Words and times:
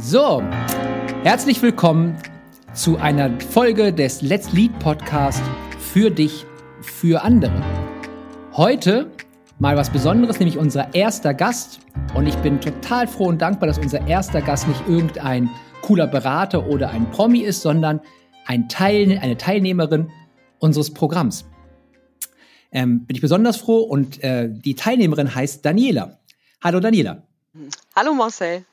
So, 0.00 0.42
herzlich 1.22 1.62
willkommen 1.62 2.16
zu 2.72 2.96
einer 2.96 3.40
Folge 3.40 3.92
des 3.92 4.22
Let's 4.22 4.52
Lead 4.52 4.76
Podcast 4.80 5.42
für 5.78 6.10
dich, 6.10 6.44
für 6.82 7.22
andere. 7.22 7.62
Heute 8.54 9.08
mal 9.60 9.76
was 9.76 9.90
Besonderes, 9.90 10.40
nämlich 10.40 10.58
unser 10.58 10.92
erster 10.94 11.32
Gast. 11.32 11.78
Und 12.12 12.26
ich 12.26 12.34
bin 12.38 12.60
total 12.60 13.06
froh 13.06 13.26
und 13.26 13.40
dankbar, 13.40 13.68
dass 13.68 13.78
unser 13.78 14.04
erster 14.08 14.42
Gast 14.42 14.66
nicht 14.66 14.82
irgendein 14.88 15.48
cooler 15.80 16.08
Berater 16.08 16.66
oder 16.66 16.90
ein 16.90 17.08
Promi 17.12 17.40
ist, 17.40 17.62
sondern 17.62 18.00
ein 18.46 18.68
Teil, 18.68 19.18
eine 19.22 19.36
Teilnehmerin 19.36 20.10
unseres 20.58 20.92
Programms. 20.92 21.44
Ähm, 22.72 23.06
bin 23.06 23.14
ich 23.14 23.22
besonders 23.22 23.58
froh 23.58 23.82
und 23.82 24.22
äh, 24.24 24.50
die 24.50 24.74
Teilnehmerin 24.74 25.32
heißt 25.32 25.64
Daniela. 25.64 26.18
Hallo 26.60 26.80
Daniela. 26.80 27.22
Hallo 27.94 28.12
Marcel. 28.12 28.64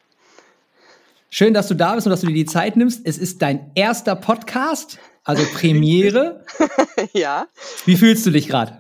Schön, 1.34 1.53
dass 1.53 1.70
du 1.70 1.76
da 1.76 1.95
bist 1.95 2.05
und 2.05 2.12
dass 2.12 2.20
du 2.20 2.27
dir 2.27 2.34
die 2.34 2.45
Zeit 2.45 2.76
nimmst. 2.76 3.03
Es 3.05 3.17
ist 3.17 3.41
dein 3.41 3.72
erster 3.73 4.17
Podcast, 4.17 4.99
also 5.23 5.41
Premiere. 5.53 6.44
ja. 7.13 7.48
Wie 7.85 7.95
fühlst 7.95 8.26
du 8.26 8.31
dich 8.31 8.49
gerade? 8.49 8.77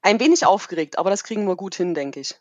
Ein 0.00 0.18
wenig 0.18 0.46
aufgeregt, 0.46 0.96
aber 0.98 1.10
das 1.10 1.24
kriegen 1.24 1.46
wir 1.46 1.56
gut 1.56 1.74
hin, 1.74 1.92
denke 1.92 2.20
ich. 2.20 2.36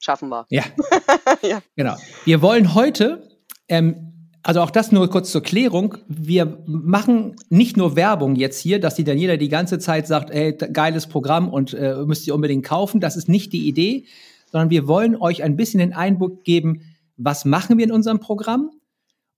Schaffen 0.00 0.28
wir. 0.28 0.44
Ja. 0.50 0.64
ja. 1.42 1.62
Genau. 1.76 1.94
Wir 2.24 2.42
wollen 2.42 2.74
heute, 2.74 3.28
ähm, 3.68 4.28
also 4.42 4.60
auch 4.60 4.72
das 4.72 4.90
nur 4.90 5.08
kurz 5.08 5.30
zur 5.30 5.44
Klärung, 5.44 5.96
wir 6.08 6.60
machen 6.66 7.36
nicht 7.48 7.76
nur 7.76 7.94
Werbung 7.94 8.34
jetzt 8.34 8.58
hier, 8.58 8.80
dass 8.80 8.96
die 8.96 9.04
Daniela 9.04 9.36
die 9.36 9.48
ganze 9.48 9.78
Zeit 9.78 10.08
sagt, 10.08 10.30
ey, 10.30 10.52
geiles 10.52 11.06
Programm 11.06 11.48
und 11.48 11.74
äh, 11.74 11.94
müsst 12.06 12.26
ihr 12.26 12.34
unbedingt 12.34 12.66
kaufen. 12.66 12.98
Das 12.98 13.14
ist 13.14 13.28
nicht 13.28 13.52
die 13.52 13.68
Idee, 13.68 14.06
sondern 14.50 14.70
wir 14.70 14.88
wollen 14.88 15.14
euch 15.14 15.44
ein 15.44 15.54
bisschen 15.54 15.78
den 15.78 15.92
Einblick 15.92 16.42
geben, 16.42 16.96
was 17.16 17.44
machen 17.44 17.78
wir 17.78 17.84
in 17.84 17.92
unserem 17.92 18.18
Programm 18.18 18.72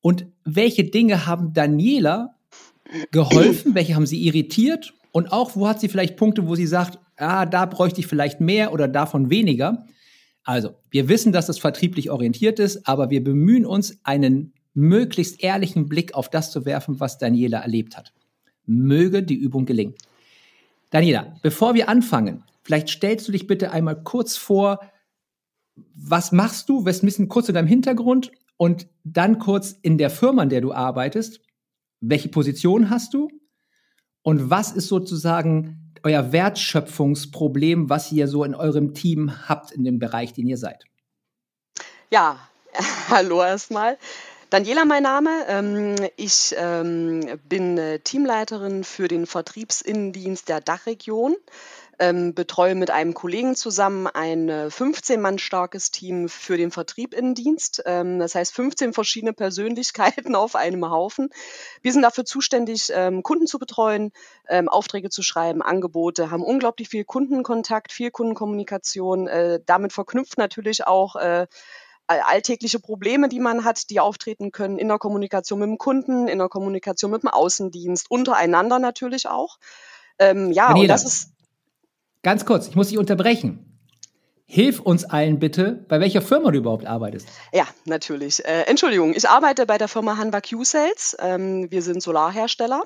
und 0.02 0.26
welche 0.44 0.84
Dinge 0.84 1.26
haben 1.26 1.54
Daniela 1.54 2.34
geholfen, 3.10 3.74
welche 3.74 3.94
haben 3.94 4.06
sie 4.06 4.26
irritiert 4.26 4.92
und 5.12 5.32
auch 5.32 5.56
wo 5.56 5.66
hat 5.66 5.80
sie 5.80 5.88
vielleicht 5.88 6.16
Punkte, 6.16 6.46
wo 6.46 6.54
sie 6.54 6.66
sagt, 6.66 6.98
ah, 7.16 7.46
da 7.46 7.64
bräuchte 7.66 8.00
ich 8.00 8.06
vielleicht 8.06 8.40
mehr 8.40 8.72
oder 8.72 8.88
davon 8.88 9.30
weniger. 9.30 9.86
Also, 10.44 10.74
wir 10.90 11.08
wissen, 11.08 11.32
dass 11.32 11.46
das 11.46 11.58
vertrieblich 11.58 12.10
orientiert 12.10 12.58
ist, 12.58 12.86
aber 12.88 13.10
wir 13.10 13.22
bemühen 13.22 13.64
uns, 13.64 13.98
einen 14.02 14.52
möglichst 14.74 15.42
ehrlichen 15.42 15.88
Blick 15.88 16.14
auf 16.14 16.28
das 16.28 16.50
zu 16.50 16.64
werfen, 16.64 16.98
was 16.98 17.18
Daniela 17.18 17.60
erlebt 17.60 17.96
hat. 17.96 18.12
Möge 18.66 19.22
die 19.22 19.36
Übung 19.36 19.66
gelingen. 19.66 19.94
Daniela, 20.90 21.36
bevor 21.42 21.74
wir 21.74 21.88
anfangen, 21.88 22.42
vielleicht 22.62 22.88
stellst 22.88 23.28
du 23.28 23.32
dich 23.32 23.46
bitte 23.46 23.70
einmal 23.70 24.02
kurz 24.02 24.36
vor, 24.36 24.80
was 25.94 26.32
machst 26.32 26.68
du, 26.68 26.84
was 26.84 27.02
ein 27.02 27.06
bisschen 27.06 27.28
kurz 27.28 27.48
in 27.48 27.54
deinem 27.54 27.68
Hintergrund 27.68 28.32
und 28.56 28.86
dann 29.04 29.38
kurz 29.38 29.72
in 29.82 29.98
der 29.98 30.10
Firma, 30.10 30.42
in 30.42 30.48
der 30.48 30.60
du 30.60 30.72
arbeitest, 30.72 31.40
welche 32.00 32.28
Position 32.28 32.90
hast 32.90 33.14
du 33.14 33.28
und 34.22 34.50
was 34.50 34.72
ist 34.72 34.88
sozusagen 34.88 35.92
euer 36.02 36.32
Wertschöpfungsproblem, 36.32 37.88
was 37.88 38.10
ihr 38.12 38.28
so 38.28 38.44
in 38.44 38.54
eurem 38.54 38.94
Team 38.94 39.48
habt 39.48 39.70
in 39.72 39.84
dem 39.84 39.98
Bereich, 39.98 40.32
den 40.32 40.48
ihr 40.48 40.58
seid? 40.58 40.84
Ja, 42.10 42.38
hallo 43.08 43.42
erstmal. 43.42 43.98
Daniela 44.50 44.84
mein 44.84 45.02
Name. 45.02 45.30
Ähm, 45.48 45.96
ich 46.16 46.54
ähm, 46.58 47.40
bin 47.48 47.78
äh, 47.78 48.00
Teamleiterin 48.00 48.84
für 48.84 49.08
den 49.08 49.26
Vertriebsinnendienst 49.26 50.46
der 50.48 50.60
Dachregion 50.60 51.36
ähm, 52.02 52.34
betreue 52.34 52.74
mit 52.74 52.90
einem 52.90 53.14
Kollegen 53.14 53.54
zusammen 53.54 54.08
ein 54.08 54.70
15 54.70 55.20
Mann 55.20 55.38
starkes 55.38 55.92
Team 55.92 56.28
für 56.28 56.56
den 56.56 56.72
Vertrieb 56.72 57.14
Innendienst. 57.14 57.80
Ähm, 57.86 58.18
das 58.18 58.34
heißt 58.34 58.52
15 58.52 58.92
verschiedene 58.92 59.32
Persönlichkeiten 59.32 60.34
auf 60.34 60.56
einem 60.56 60.90
Haufen. 60.90 61.30
Wir 61.80 61.92
sind 61.92 62.02
dafür 62.02 62.24
zuständig, 62.24 62.90
ähm, 62.92 63.22
Kunden 63.22 63.46
zu 63.46 63.60
betreuen, 63.60 64.10
ähm, 64.48 64.68
Aufträge 64.68 65.10
zu 65.10 65.22
schreiben, 65.22 65.62
Angebote, 65.62 66.32
haben 66.32 66.42
unglaublich 66.42 66.88
viel 66.88 67.04
Kundenkontakt, 67.04 67.92
viel 67.92 68.10
Kundenkommunikation. 68.10 69.28
Äh, 69.28 69.60
damit 69.64 69.92
verknüpft 69.92 70.38
natürlich 70.38 70.84
auch 70.88 71.14
äh, 71.14 71.46
alltägliche 72.08 72.80
Probleme, 72.80 73.28
die 73.28 73.38
man 73.38 73.64
hat, 73.64 73.90
die 73.90 74.00
auftreten 74.00 74.50
können 74.50 74.76
in 74.76 74.88
der 74.88 74.98
Kommunikation 74.98 75.60
mit 75.60 75.68
dem 75.68 75.78
Kunden, 75.78 76.26
in 76.26 76.38
der 76.38 76.48
Kommunikation 76.48 77.12
mit 77.12 77.22
dem 77.22 77.28
Außendienst, 77.28 78.10
untereinander 78.10 78.80
natürlich 78.80 79.28
auch. 79.28 79.58
Ähm, 80.18 80.50
ja, 80.50 80.74
und 80.74 80.88
das 80.88 81.04
ist 81.04 81.31
Ganz 82.22 82.44
kurz, 82.44 82.68
ich 82.68 82.76
muss 82.76 82.88
dich 82.88 82.98
unterbrechen. 82.98 83.68
Hilf 84.44 84.80
uns 84.80 85.04
allen 85.04 85.38
bitte, 85.38 85.84
bei 85.88 85.98
welcher 85.98 86.20
Firma 86.20 86.50
du 86.50 86.58
überhaupt 86.58 86.84
arbeitest. 86.84 87.26
Ja, 87.54 87.66
natürlich. 87.86 88.44
Äh, 88.44 88.64
Entschuldigung, 88.64 89.14
ich 89.16 89.26
arbeite 89.26 89.64
bei 89.64 89.78
der 89.78 89.88
Firma 89.88 90.18
Hanwha 90.18 90.42
Q-Sales. 90.42 91.16
Ähm, 91.20 91.70
wir 91.70 91.80
sind 91.80 92.02
Solarhersteller 92.02 92.82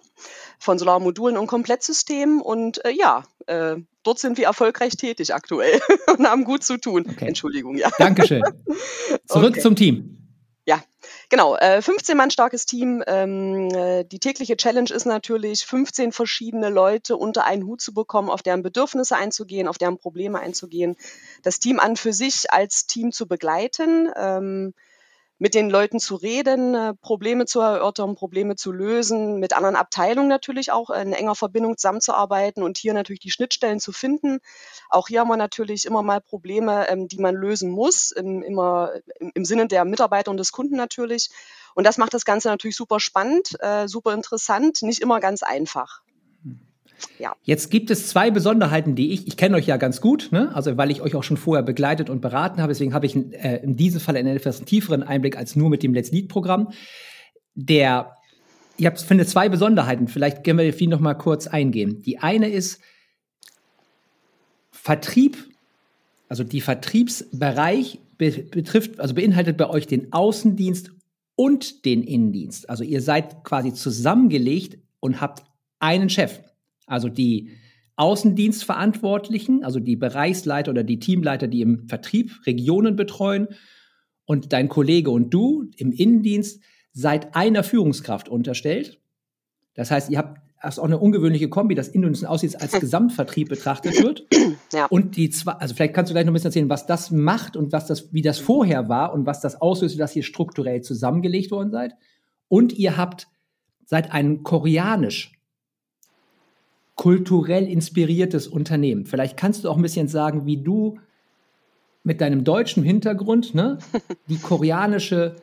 von 0.60 0.78
Solarmodulen 0.78 1.36
und 1.36 1.48
Komplettsystemen 1.48 2.41
und 2.41 2.84
äh, 2.84 2.92
ja, 2.92 3.25
äh, 3.46 3.76
dort 4.04 4.20
sind 4.20 4.38
wir 4.38 4.46
erfolgreich 4.46 4.96
tätig 4.96 5.34
aktuell 5.34 5.80
und 6.16 6.26
haben 6.26 6.44
gut 6.44 6.62
zu 6.62 6.78
tun. 6.78 7.04
Okay. 7.10 7.26
Entschuldigung, 7.26 7.76
ja. 7.76 7.91
Dankeschön. 7.98 8.44
Zurück 9.26 9.54
okay. 9.54 9.60
zum 9.60 9.75
Team. 9.75 10.16
Ja, 10.69 10.82
genau. 11.28 11.54
Äh, 11.56 11.81
15 11.81 12.16
Mann 12.16 12.32
starkes 12.32 12.66
Team. 12.66 13.03
Ähm, 13.06 13.69
äh, 13.72 14.04
die 14.04 14.19
tägliche 14.19 14.56
Challenge 14.56 14.91
ist 14.91 15.06
natürlich, 15.06 15.65
15 15.65 16.10
verschiedene 16.10 16.71
Leute 16.71 17.16
unter 17.16 17.44
einen 17.44 17.65
Hut 17.66 17.81
zu 17.81 17.94
bekommen, 17.94 18.31
auf 18.31 18.43
deren 18.43 18.65
Bedürfnisse 18.65 19.16
einzugehen, 19.16 19.69
auf 19.69 19.78
deren 19.78 19.97
Probleme 19.97 20.41
einzugehen, 20.41 20.97
das 21.44 21.60
Team 21.60 21.78
an 21.78 21.94
für 21.97 22.12
sich 22.12 22.50
als 22.50 22.87
Team 22.87 23.12
zu 23.12 23.28
begleiten. 23.28 24.10
Ähm, 24.16 24.75
mit 25.38 25.54
den 25.54 25.69
Leuten 25.69 26.00
zu 26.00 26.16
reden, 26.16 26.74
äh, 26.74 26.94
Probleme 26.94 27.44
zu 27.47 27.60
erörtern, 27.60 28.14
Probleme 28.14 28.56
zu 28.56 28.72
lösen, 28.72 29.38
mit 29.38 29.54
anderen 29.54 29.76
Abteilungen 29.76 30.28
natürlich 30.28 30.72
auch 30.72 30.91
in 30.91 31.12
enger 31.12 31.34
Verbindung 31.34 31.76
zusammenzuarbeiten 31.76 32.62
und 32.62 32.78
hier 32.78 32.94
natürlich 32.94 33.20
die 33.20 33.30
Schnittstellen 33.30 33.80
zu 33.80 33.92
finden. 33.92 34.38
Auch 34.88 35.08
hier 35.08 35.20
haben 35.20 35.28
wir 35.28 35.36
natürlich 35.36 35.84
immer 35.84 36.02
mal 36.02 36.20
Probleme, 36.20 36.88
ähm, 36.88 37.08
die 37.08 37.19
man 37.19 37.34
lösen 37.34 37.70
muss, 37.70 38.12
im, 38.12 38.42
immer 38.42 38.92
im 39.34 39.44
Sinne 39.44 39.66
der 39.66 39.84
Mitarbeiter 39.84 40.30
und 40.30 40.38
des 40.38 40.52
Kunden 40.52 40.76
natürlich. 40.76 41.28
Und 41.75 41.84
das 41.84 41.98
macht 41.98 42.14
das 42.14 42.25
Ganze 42.25 42.48
natürlich 42.48 42.76
super 42.76 43.00
spannend, 43.00 43.56
äh, 43.60 43.86
super 43.86 44.14
interessant, 44.14 44.80
nicht 44.80 45.00
immer 45.00 45.20
ganz 45.20 45.42
einfach. 45.42 46.00
Ja. 47.18 47.34
Jetzt 47.42 47.70
gibt 47.70 47.90
es 47.90 48.08
zwei 48.08 48.30
Besonderheiten, 48.30 48.94
die 48.94 49.12
ich, 49.12 49.26
ich 49.26 49.36
kenne 49.36 49.56
euch 49.56 49.66
ja 49.66 49.76
ganz 49.76 50.00
gut, 50.00 50.28
ne? 50.32 50.54
also 50.54 50.76
weil 50.76 50.90
ich 50.90 51.00
euch 51.02 51.14
auch 51.14 51.22
schon 51.22 51.36
vorher 51.36 51.62
begleitet 51.62 52.10
und 52.10 52.20
beraten 52.20 52.60
habe, 52.60 52.72
deswegen 52.72 52.94
habe 52.94 53.06
ich 53.06 53.16
äh, 53.16 53.60
in 53.62 53.76
diesem 53.76 54.00
Fall 54.00 54.16
einen 54.16 54.36
etwas 54.36 54.62
tieferen 54.64 55.02
Einblick 55.02 55.36
als 55.36 55.56
nur 55.56 55.70
mit 55.70 55.82
dem 55.82 55.94
Let's 55.94 56.10
Lead 56.10 56.28
Programm. 56.28 56.72
Der, 57.54 58.14
ich 58.76 58.86
habe, 58.86 58.98
finde 58.98 59.26
zwei 59.26 59.48
Besonderheiten, 59.48 60.08
vielleicht 60.08 60.44
können 60.44 60.58
wir 60.58 60.68
auf 60.68 60.76
die 60.76 60.86
noch 60.86 61.00
mal 61.00 61.14
kurz 61.14 61.46
eingehen. 61.46 62.02
Die 62.02 62.18
eine 62.18 62.48
ist 62.48 62.80
Vertrieb, 64.70 65.38
also 66.28 66.44
die 66.44 66.60
Vertriebsbereich 66.60 67.98
be 68.18 68.30
betrifft, 68.30 69.00
also 69.00 69.14
beinhaltet 69.14 69.56
bei 69.56 69.68
euch 69.68 69.86
den 69.86 70.12
Außendienst 70.12 70.92
und 71.34 71.84
den 71.84 72.02
Innendienst. 72.02 72.68
Also 72.70 72.84
ihr 72.84 73.02
seid 73.02 73.44
quasi 73.44 73.74
zusammengelegt 73.74 74.78
und 75.00 75.20
habt 75.20 75.44
einen 75.78 76.08
Chef. 76.08 76.40
Also 76.86 77.08
die 77.08 77.50
Außendienstverantwortlichen, 77.97 79.64
also 79.64 79.80
die 79.80 79.97
Bereichsleiter 79.97 80.70
oder 80.70 80.84
die 80.84 80.98
Teamleiter, 80.98 81.48
die 81.48 81.62
im 81.62 81.88
Vertrieb 81.88 82.47
Regionen 82.47 82.97
betreuen 82.97 83.48
und 84.24 84.52
dein 84.52 84.69
Kollege 84.69 85.10
und 85.10 85.30
du 85.30 85.70
im 85.76 85.92
Innendienst 85.92 86.62
seid 86.92 87.34
einer 87.34 87.62
Führungskraft 87.62 88.28
unterstellt. 88.28 89.00
Das 89.75 89.91
heißt, 89.91 90.10
ihr 90.10 90.19
habt 90.19 90.41
das 90.62 90.75
ist 90.75 90.78
auch 90.80 90.84
eine 90.84 90.98
ungewöhnliche 90.98 91.48
Kombi, 91.48 91.75
dass 91.75 91.88
Innendienst 91.88 92.22
und 92.22 92.28
Außendienst 92.28 92.60
als 92.60 92.72
Gesamtvertrieb 92.80 93.48
betrachtet 93.48 94.02
wird. 94.02 94.26
Ja. 94.72 94.86
Und 94.86 95.16
die 95.16 95.30
zwei, 95.30 95.52
also 95.52 95.75
vielleicht 95.75 95.94
kannst 95.94 96.10
du 96.10 96.14
gleich 96.14 96.25
noch 96.25 96.32
ein 96.32 96.34
bisschen 96.34 96.48
erzählen, 96.48 96.70
was 96.70 96.86
das 96.86 97.10
macht 97.10 97.56
und 97.56 97.72
was 97.72 97.86
das, 97.86 98.12
wie 98.12 98.22
das 98.22 98.38
vorher 98.38 98.88
war 98.88 99.12
und 99.12 99.26
was 99.26 99.40
das 99.40 99.61
auslöst, 99.61 100.00
dass 100.00 100.16
ihr 100.16 100.25
strukturell 100.25 100.81
zusammengelegt 100.81 101.50
worden 101.50 101.70
seid. 101.70 101.93
Und 102.49 102.72
ihr 102.72 102.96
habt, 102.96 103.28
seid 103.84 104.12
ein 104.12 104.43
koreanisch 104.43 105.36
kulturell 106.96 107.69
inspiriertes 107.69 108.48
Unternehmen. 108.48 109.06
Vielleicht 109.06 109.37
kannst 109.37 109.64
du 109.64 109.70
auch 109.70 109.76
ein 109.76 109.82
bisschen 109.82 110.08
sagen, 110.08 110.46
wie 110.46 110.56
du 110.56 110.98
mit 112.02 112.20
deinem 112.20 112.43
deutschen 112.44 112.82
Hintergrund 112.82 113.54
ne, 113.54 113.78
die 114.28 114.38
koreanische 114.38 115.37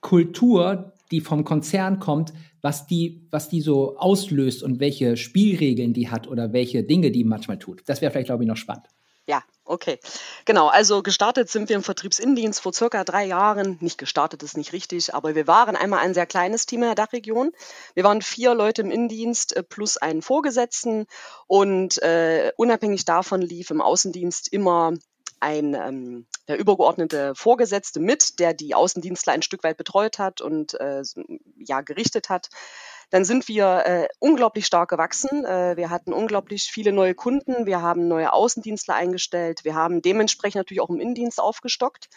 Kultur, 0.00 0.92
die 1.10 1.20
vom 1.20 1.44
Konzern 1.44 2.00
kommt, 2.00 2.32
was 2.62 2.86
die, 2.86 3.26
was 3.30 3.48
die 3.48 3.60
so 3.60 3.96
auslöst 3.96 4.62
und 4.62 4.80
welche 4.80 5.16
Spielregeln 5.16 5.92
die 5.92 6.10
hat 6.10 6.26
oder 6.26 6.52
welche 6.52 6.82
Dinge 6.82 7.12
die 7.12 7.24
manchmal 7.24 7.58
tut. 7.58 7.82
Das 7.86 8.00
wäre 8.00 8.10
vielleicht, 8.10 8.26
glaube 8.26 8.42
ich, 8.42 8.48
noch 8.48 8.56
spannend. 8.56 8.86
Ja, 9.28 9.42
okay. 9.66 9.98
Genau, 10.44 10.68
also 10.68 11.02
gestartet 11.02 11.50
sind 11.50 11.68
wir 11.68 11.76
im 11.76 11.82
Vertriebsinnendienst 11.82 12.60
vor 12.60 12.72
circa 12.72 13.04
drei 13.04 13.24
Jahren. 13.24 13.78
Nicht 13.80 13.98
gestartet 13.98 14.42
ist 14.42 14.56
nicht 14.56 14.72
richtig, 14.72 15.14
aber 15.14 15.34
wir 15.34 15.46
waren 15.46 15.76
einmal 15.76 16.00
ein 16.00 16.14
sehr 16.14 16.26
kleines 16.26 16.66
Team 16.66 16.82
in 16.82 16.88
der 16.88 16.94
Dachregion. 16.94 17.52
Wir 17.94 18.04
waren 18.04 18.22
vier 18.22 18.54
Leute 18.54 18.82
im 18.82 18.90
Innendienst 18.90 19.56
äh, 19.56 19.62
plus 19.62 19.96
einen 19.96 20.22
Vorgesetzten 20.22 21.06
und 21.46 22.02
äh, 22.02 22.52
unabhängig 22.56 23.04
davon 23.04 23.42
lief 23.42 23.70
im 23.70 23.80
Außendienst 23.80 24.52
immer 24.52 24.94
ein 25.40 25.74
ähm, 25.74 26.26
der 26.48 26.58
übergeordnete 26.58 27.34
Vorgesetzte 27.34 28.00
mit, 28.00 28.38
der 28.38 28.54
die 28.54 28.74
Außendienstler 28.74 29.32
ein 29.32 29.42
Stück 29.42 29.64
weit 29.64 29.76
betreut 29.76 30.18
hat 30.18 30.40
und 30.40 30.74
äh, 30.80 31.02
ja 31.58 31.80
gerichtet 31.80 32.28
hat. 32.28 32.48
Dann 33.10 33.24
sind 33.24 33.46
wir 33.46 33.86
äh, 33.86 34.08
unglaublich 34.18 34.66
stark 34.66 34.90
gewachsen. 34.90 35.44
Äh, 35.44 35.76
wir 35.76 35.90
hatten 35.90 36.12
unglaublich 36.12 36.64
viele 36.64 36.92
neue 36.92 37.14
Kunden. 37.14 37.64
Wir 37.64 37.80
haben 37.80 38.08
neue 38.08 38.32
Außendienstler 38.32 38.94
eingestellt. 38.94 39.60
Wir 39.62 39.74
haben 39.74 40.02
dementsprechend 40.02 40.56
natürlich 40.56 40.80
auch 40.80 40.90
im 40.90 40.98
Innendienst 40.98 41.40
aufgestockt, 41.40 42.08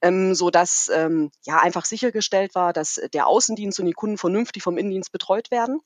ähm, 0.00 0.34
so 0.34 0.50
dass 0.50 0.90
ähm, 0.92 1.30
ja 1.44 1.58
einfach 1.60 1.84
sichergestellt 1.84 2.56
war, 2.56 2.72
dass 2.72 3.00
der 3.12 3.28
Außendienst 3.28 3.78
und 3.78 3.86
die 3.86 3.92
Kunden 3.92 4.18
vernünftig 4.18 4.64
vom 4.64 4.78
Innendienst 4.78 5.12
betreut 5.12 5.50
werden. 5.52 5.80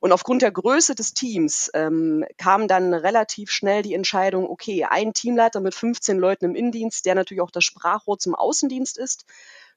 Und 0.00 0.12
aufgrund 0.12 0.42
der 0.42 0.52
Größe 0.52 0.94
des 0.94 1.14
Teams 1.14 1.70
ähm, 1.72 2.26
kam 2.36 2.68
dann 2.68 2.92
relativ 2.92 3.50
schnell 3.50 3.80
die 3.82 3.94
Entscheidung, 3.94 4.46
okay, 4.50 4.84
ein 4.84 5.14
Teamleiter 5.14 5.60
mit 5.60 5.74
15 5.74 6.18
Leuten 6.18 6.44
im 6.44 6.54
Innendienst, 6.54 7.06
der 7.06 7.14
natürlich 7.14 7.40
auch 7.40 7.50
das 7.50 7.64
Sprachrohr 7.64 8.18
zum 8.18 8.34
Außendienst 8.34 8.98
ist, 8.98 9.24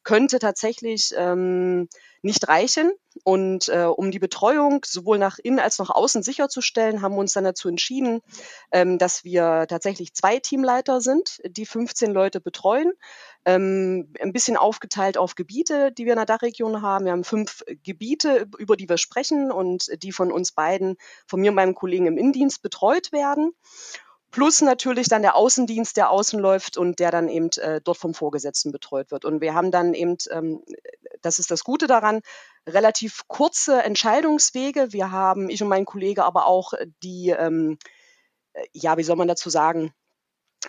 könnte 0.08 0.40
tatsächlich 0.40 1.14
ähm, 1.18 1.90
nicht 2.22 2.48
reichen. 2.48 2.94
Und 3.26 3.68
äh, 3.68 3.84
um 3.84 4.10
die 4.10 4.20
Betreuung 4.20 4.86
sowohl 4.86 5.18
nach 5.18 5.38
innen 5.38 5.60
als 5.60 5.82
auch 5.82 5.90
außen 5.90 6.24
sicherzustellen, 6.24 7.02
haben 7.02 7.16
wir 7.16 7.20
uns 7.20 7.34
dann 7.34 7.44
dazu 7.44 7.68
entschieden, 7.68 8.22
ähm, 8.72 9.00
dass 9.00 9.26
wir 9.26 9.66
tatsächlich 9.68 10.14
zwei 10.14 10.40
Teamleiter 10.40 11.02
sind, 11.02 11.42
die 11.46 11.66
15 11.66 12.14
Leute 12.14 12.40
betreuen. 12.40 12.94
Ähm, 13.44 14.14
ein 14.22 14.32
bisschen 14.32 14.56
aufgeteilt 14.56 15.18
auf 15.18 15.36
Gebiete, 15.36 15.92
die 15.92 16.06
wir 16.06 16.14
in 16.14 16.20
der 16.20 16.26
Dachregion 16.26 16.82
haben. 16.82 17.04
Wir 17.04 17.12
haben 17.12 17.26
fünf 17.26 17.64
Gebiete, 17.84 18.48
über 18.60 18.78
die 18.78 18.88
wir 18.88 18.98
sprechen 18.98 19.52
und 19.52 19.90
die 20.04 20.14
von 20.14 20.32
uns 20.32 20.54
beiden, 20.54 20.96
von 21.28 21.42
mir 21.42 21.52
und 21.52 21.56
meinem 21.56 21.76
Kollegen 21.76 22.06
im 22.06 22.18
Innendienst 22.18 22.62
betreut 22.62 23.12
werden. 23.12 23.52
Plus 24.38 24.62
natürlich 24.62 25.10
dann 25.10 25.24
der 25.24 25.36
Außendienst, 25.36 25.98
der 25.98 26.12
außen 26.12 26.40
läuft 26.40 26.78
und 26.78 27.00
der 27.00 27.10
dann 27.10 27.28
eben 27.28 27.50
äh, 27.58 27.82
dort 27.84 27.98
vom 27.98 28.14
Vorgesetzten 28.14 28.72
betreut 28.72 29.10
wird. 29.10 29.26
Und 29.26 29.42
wir 29.42 29.56
haben 29.56 29.72
dann 29.72 29.96
eben, 29.96 30.16
ähm, 30.30 30.64
das 31.24 31.40
ist 31.40 31.50
das 31.50 31.64
Gute 31.64 31.88
daran, 31.88 32.22
relativ 32.68 33.24
kurze 33.28 33.82
Entscheidungswege. 33.82 34.94
Wir 34.94 35.10
haben, 35.10 35.50
ich 35.50 35.64
und 35.64 35.70
mein 35.70 35.86
Kollege, 35.86 36.24
aber 36.24 36.46
auch 36.46 36.74
die, 37.02 37.30
ähm, 37.30 37.80
äh, 38.54 38.64
ja, 38.74 38.96
wie 38.98 39.04
soll 39.04 39.16
man 39.16 39.28
dazu 39.28 39.50
sagen, 39.50 39.92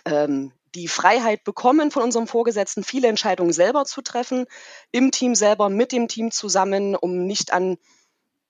ähm, 0.03 0.51
die 0.73 0.87
Freiheit 0.87 1.43
bekommen 1.43 1.91
von 1.91 2.01
unserem 2.01 2.25
Vorgesetzten, 2.25 2.83
viele 2.83 3.07
Entscheidungen 3.07 3.53
selber 3.53 3.85
zu 3.85 4.01
treffen, 4.01 4.47
im 4.91 5.11
Team 5.11 5.35
selber, 5.35 5.69
mit 5.69 5.91
dem 5.91 6.07
Team 6.07 6.31
zusammen, 6.31 6.95
um 6.95 7.27
nicht 7.27 7.53
an 7.53 7.77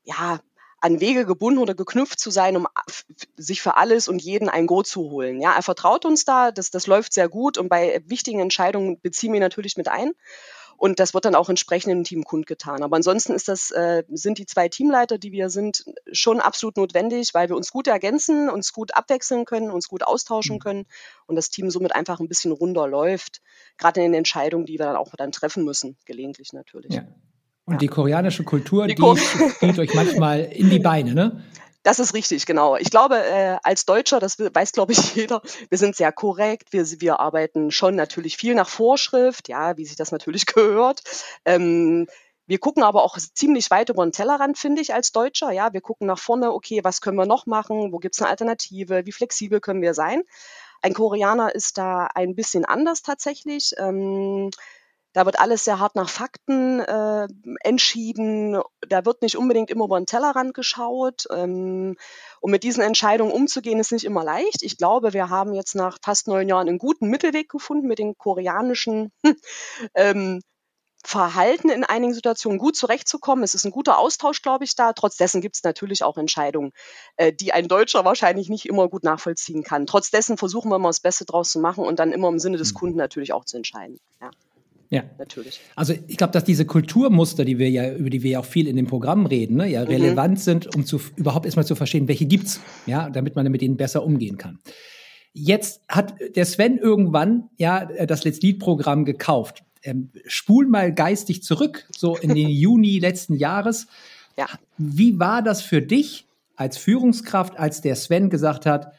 ja, 0.04 0.40
an 0.82 1.00
Wege 1.00 1.26
gebunden 1.26 1.60
oder 1.60 1.76
geknüpft 1.76 2.20
zu 2.20 2.32
sein, 2.32 2.56
um 2.56 2.68
sich 3.38 3.62
für 3.62 3.78
alles 3.78 4.08
und 4.08 4.22
jeden 4.22 4.50
ein 4.50 4.68
Go 4.68 4.84
zu 4.84 5.10
holen. 5.10 5.42
Ja, 5.42 5.56
er 5.56 5.64
vertraut 5.64 6.06
uns 6.06 6.26
da, 6.26 6.52
das, 6.52 6.72
das 6.72 6.88
läuft 6.88 7.14
sehr 7.14 7.30
gut 7.30 7.58
und 7.58 7.70
bei 7.70 8.02
wichtigen 8.06 8.40
Entscheidungen 8.40 9.00
beziehen 9.02 9.32
wir 9.34 9.38
ihn 9.38 9.44
natürlich 9.44 9.78
mit 9.78 9.88
ein. 9.88 10.14
Und 10.80 11.02
das 11.02 11.14
wird 11.14 11.26
dann 11.26 11.36
auch 11.36 11.50
entsprechend 11.50 11.92
im 11.92 12.06
Team 12.06 12.24
kundgetan. 12.24 12.84
Aber 12.84 12.96
ansonsten 12.96 13.34
ist 13.34 13.50
das, 13.50 13.70
äh, 13.72 14.04
sind 14.08 14.38
die 14.38 14.46
zwei 14.46 14.70
Teamleiter, 14.70 15.18
die 15.18 15.34
wir 15.34 15.50
sind, 15.50 15.84
schon 16.14 16.40
absolut 16.40 16.78
notwendig, 16.78 17.34
weil 17.34 17.50
wir 17.50 17.58
uns 17.58 17.72
gut 17.72 17.88
ergänzen, 17.88 18.50
uns 18.50 18.72
gut 18.72 18.96
abwechseln 18.96 19.44
können, 19.44 19.72
uns 19.72 19.90
gut 19.90 20.04
austauschen 20.04 20.56
mhm. 20.56 20.60
können 20.60 20.86
und 21.28 21.36
das 21.36 21.50
Team 21.50 21.70
somit 21.70 21.94
einfach 21.94 22.22
ein 22.22 22.30
bisschen 22.30 22.54
runder 22.54 22.88
läuft, 22.88 23.42
gerade 23.78 24.00
in 24.00 24.14
den 24.14 24.20
Entscheidungen, 24.20 24.66
die 24.66 24.80
wir 24.80 24.86
dann 24.86 24.96
auch 24.96 25.14
dann 25.18 25.34
treffen 25.34 25.66
müssen, 25.66 25.98
gelegentlich 26.06 26.54
natürlich. 26.54 26.94
Ja. 26.94 27.04
Und 27.70 27.82
die 27.82 27.88
koreanische 27.88 28.44
Kultur, 28.44 28.88
die, 28.88 28.96
die 28.96 29.18
spielt 29.18 29.80
euch 29.80 29.94
manchmal 29.94 30.42
in 30.42 30.70
die 30.70 30.80
Beine, 30.80 31.14
ne? 31.14 31.44
Das 31.84 32.00
ist 32.00 32.14
richtig, 32.14 32.46
genau. 32.46 32.76
Ich 32.76 32.92
glaube, 32.92 33.18
äh, 33.18 33.58
als 33.64 33.86
Deutscher, 33.86 34.20
das 34.20 34.38
weiß, 34.38 34.74
glaube 34.74 34.92
ich, 34.92 35.16
jeder, 35.16 35.42
wir 35.70 35.78
sind 35.78 35.96
sehr 35.96 36.12
korrekt. 36.12 36.74
Wir, 36.74 36.86
wir 37.00 37.20
arbeiten 37.20 37.72
schon 37.72 37.96
natürlich 37.96 38.38
viel 38.38 38.54
nach 38.54 38.68
Vorschrift, 38.68 39.48
ja, 39.48 39.78
wie 39.78 39.86
sich 39.86 39.96
das 39.96 40.12
natürlich 40.12 40.46
gehört. 40.54 41.02
Ähm, 41.46 42.08
wir 42.48 42.58
gucken 42.58 42.84
aber 42.84 43.04
auch 43.04 43.18
ziemlich 43.18 43.70
weit 43.70 43.90
über 43.90 44.04
den 44.04 44.12
Tellerrand, 44.12 44.58
finde 44.58 44.82
ich, 44.82 44.94
als 44.94 45.12
Deutscher. 45.12 45.52
Ja, 45.52 45.72
wir 45.72 45.82
gucken 45.82 46.08
nach 46.08 46.18
vorne, 46.18 46.52
okay, 46.52 46.82
was 46.84 47.00
können 47.00 47.18
wir 47.18 47.28
noch 47.28 47.46
machen? 47.46 47.94
Wo 47.94 48.00
gibt 48.00 48.16
es 48.16 48.22
eine 48.22 48.30
Alternative? 48.32 49.06
Wie 49.06 49.12
flexibel 49.12 49.60
können 49.62 49.84
wir 49.84 49.94
sein? 49.94 50.24
Ein 50.82 50.94
Koreaner 50.94 51.54
ist 51.54 51.78
da 51.78 52.08
ein 52.16 52.36
bisschen 52.36 52.66
anders 52.66 53.04
tatsächlich. 53.04 53.74
Ähm, 53.78 54.50
da 55.20 55.26
wird 55.26 55.38
alles 55.38 55.66
sehr 55.66 55.80
hart 55.80 55.98
nach 55.98 56.08
Fakten 56.08 56.80
äh, 56.80 57.28
entschieden. 57.66 58.58
Da 58.88 59.04
wird 59.04 59.22
nicht 59.22 59.36
unbedingt 59.36 59.70
immer 59.70 59.84
über 59.84 60.00
den 60.00 60.06
Tellerrand 60.06 60.54
geschaut. 60.54 61.26
Ähm, 61.30 61.98
und 62.40 62.52
mit 62.52 62.64
diesen 62.64 62.82
Entscheidungen 62.82 63.34
umzugehen, 63.34 63.82
ist 63.82 63.92
nicht 63.92 64.06
immer 64.06 64.24
leicht. 64.24 64.64
Ich 64.64 64.78
glaube, 64.78 65.12
wir 65.12 65.30
haben 65.30 65.54
jetzt 65.54 65.76
nach 65.76 65.98
fast 66.02 66.30
neun 66.30 66.48
Jahren 66.48 66.70
einen 66.70 66.78
guten 66.78 67.10
Mittelweg 67.10 67.50
gefunden 67.50 67.86
mit 67.86 68.00
den 68.00 68.18
koreanischen 68.18 69.12
ähm, 69.94 70.40
Verhalten 71.04 71.68
in 71.70 71.84
einigen 71.84 72.14
Situationen 72.14 72.58
gut 72.58 72.78
zurechtzukommen. 72.78 73.44
Es 73.44 73.56
ist 73.56 73.66
ein 73.66 73.72
guter 73.72 73.98
Austausch, 73.98 74.42
glaube 74.42 74.64
ich, 74.64 74.78
da. 74.78 74.94
Trotz 74.94 75.18
dessen 75.18 75.42
gibt 75.42 75.58
es 75.58 75.64
natürlich 75.64 76.02
auch 76.02 76.18
Entscheidungen, 76.18 76.72
äh, 77.18 77.34
die 77.34 77.52
ein 77.52 77.68
Deutscher 77.68 78.06
wahrscheinlich 78.06 78.48
nicht 78.48 78.68
immer 78.68 78.88
gut 78.88 79.04
nachvollziehen 79.04 79.64
kann. 79.64 79.86
Trotz 79.86 80.12
dessen 80.12 80.38
versuchen 80.38 80.72
wir 80.72 80.78
immer 80.78 80.88
das 80.90 81.02
Beste 81.02 81.26
draus 81.26 81.50
zu 81.50 81.60
machen 81.60 81.84
und 81.84 82.00
dann 82.00 82.14
immer 82.14 82.30
im 82.30 82.40
Sinne 82.40 82.56
des 82.56 82.72
mhm. 82.72 82.78
Kunden 82.78 82.98
natürlich 82.98 83.34
auch 83.34 83.44
zu 83.44 83.58
entscheiden. 83.58 84.00
Ja. 84.22 84.32
Ja, 84.92 85.04
natürlich. 85.20 85.60
Also 85.76 85.94
ich 86.08 86.18
glaube, 86.18 86.34
dass 86.34 86.44
diese 86.44 86.66
Kulturmuster, 86.66 87.46
die 87.46 87.60
wir 87.60 87.70
ja, 87.70 87.94
über 87.94 88.10
die 88.10 88.24
wir 88.24 88.32
ja 88.32 88.40
auch 88.40 88.46
viel 88.46 88.68
in 88.68 88.76
dem 88.76 88.88
Programm 88.88 89.28
reden, 89.28 89.58
ne, 89.58 89.68
ja 89.68 89.82
mhm. 89.84 89.88
relevant 89.88 90.40
sind, 90.40 90.76
um 90.76 90.86
zu 90.86 91.00
überhaupt 91.16 91.46
erstmal 91.46 91.66
zu 91.66 91.76
verstehen, 91.76 92.08
welche 92.08 92.26
gibt's, 92.26 92.60
ja, 92.88 93.10
damit 93.10 93.36
man 93.36 93.50
mit 93.52 93.62
ihnen 93.62 93.78
besser 93.78 94.04
umgehen 94.04 94.38
kann. 94.38 94.60
Jetzt 95.32 95.82
hat 95.88 96.16
der 96.36 96.46
Sven 96.46 96.80
irgendwann 96.80 97.50
ja 97.58 97.86
das 97.86 98.24
Let's 98.24 98.42
Lead-Programm 98.42 99.06
gekauft. 99.06 99.64
Ähm, 99.84 100.10
spul 100.26 100.66
mal 100.66 100.92
geistig 100.92 101.44
zurück, 101.44 101.88
so 101.96 102.18
in 102.18 102.34
den 102.34 102.50
Juni 102.50 102.98
letzten 102.98 103.36
Jahres. 103.36 103.88
Ja. 104.38 104.48
Wie 104.78 105.20
war 105.20 105.44
das 105.44 105.62
für 105.62 105.84
dich 105.84 106.26
als 106.56 106.78
Führungskraft, 106.78 107.60
als 107.60 107.82
der 107.82 107.96
Sven 107.96 108.30
gesagt 108.30 108.66
hat, 108.66 108.94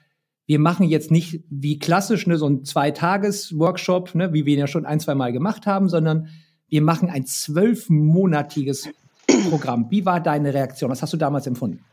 wir 0.51 0.59
machen 0.59 0.89
jetzt 0.89 1.13
nicht 1.13 1.45
wie 1.49 1.79
klassisch 1.79 2.27
ne, 2.27 2.37
so 2.37 2.49
ein 2.49 2.65
Zweitages-Workshop, 2.65 4.17
ne, 4.17 4.33
wie 4.33 4.47
wir 4.47 4.55
ihn 4.55 4.59
ja 4.59 4.67
schon 4.67 4.85
ein, 4.85 4.99
zwei 4.99 5.15
Mal 5.15 5.31
gemacht 5.33 5.65
haben, 5.65 5.89
sondern 5.89 6.29
wir 6.69 6.83
machen 6.83 7.09
ein 7.09 7.25
zwölfmonatiges 7.25 8.89
Programm. 9.49 9.87
Wie 9.91 10.05
war 10.05 10.19
deine 10.19 10.53
Reaktion? 10.53 10.91
Was 10.91 11.03
hast 11.03 11.13
du 11.13 11.17
damals 11.17 11.47
empfunden? 11.47 11.85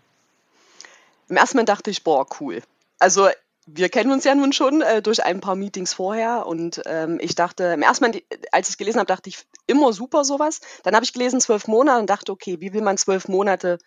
Im 1.29 1.37
ersten 1.37 1.57
Moment 1.57 1.69
dachte 1.69 1.91
ich, 1.91 2.03
boah, 2.03 2.25
cool. 2.39 2.63
Also 2.97 3.27
wir 3.67 3.89
kennen 3.89 4.11
uns 4.11 4.23
ja 4.23 4.33
nun 4.33 4.51
schon 4.53 4.81
äh, 4.81 5.03
durch 5.03 5.23
ein 5.23 5.39
paar 5.39 5.55
Meetings 5.55 5.93
vorher 5.93 6.47
und 6.47 6.81
ähm, 6.87 7.19
ich 7.21 7.35
dachte, 7.35 7.65
im 7.65 7.83
ersten 7.83 8.05
Moment, 8.05 8.23
als 8.51 8.69
ich 8.69 8.73
es 8.73 8.77
gelesen 8.79 8.97
habe, 8.97 9.05
dachte 9.05 9.29
ich, 9.29 9.37
immer 9.67 9.93
super 9.93 10.23
sowas. 10.23 10.61
Dann 10.81 10.95
habe 10.95 11.05
ich 11.05 11.13
gelesen 11.13 11.39
zwölf 11.41 11.67
Monate 11.67 11.99
und 11.99 12.09
dachte, 12.09 12.31
okay, 12.31 12.59
wie 12.59 12.73
will 12.73 12.81
man 12.81 12.97
zwölf 12.97 13.27
Monate 13.27 13.77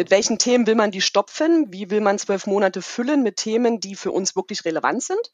mit 0.00 0.10
welchen 0.10 0.38
Themen 0.38 0.66
will 0.66 0.76
man 0.76 0.90
die 0.90 1.02
stopfen? 1.02 1.70
Wie 1.74 1.90
will 1.90 2.00
man 2.00 2.18
zwölf 2.18 2.46
Monate 2.46 2.80
füllen 2.80 3.22
mit 3.22 3.36
Themen, 3.36 3.80
die 3.80 3.94
für 3.94 4.12
uns 4.12 4.34
wirklich 4.34 4.64
relevant 4.64 5.02
sind? 5.02 5.30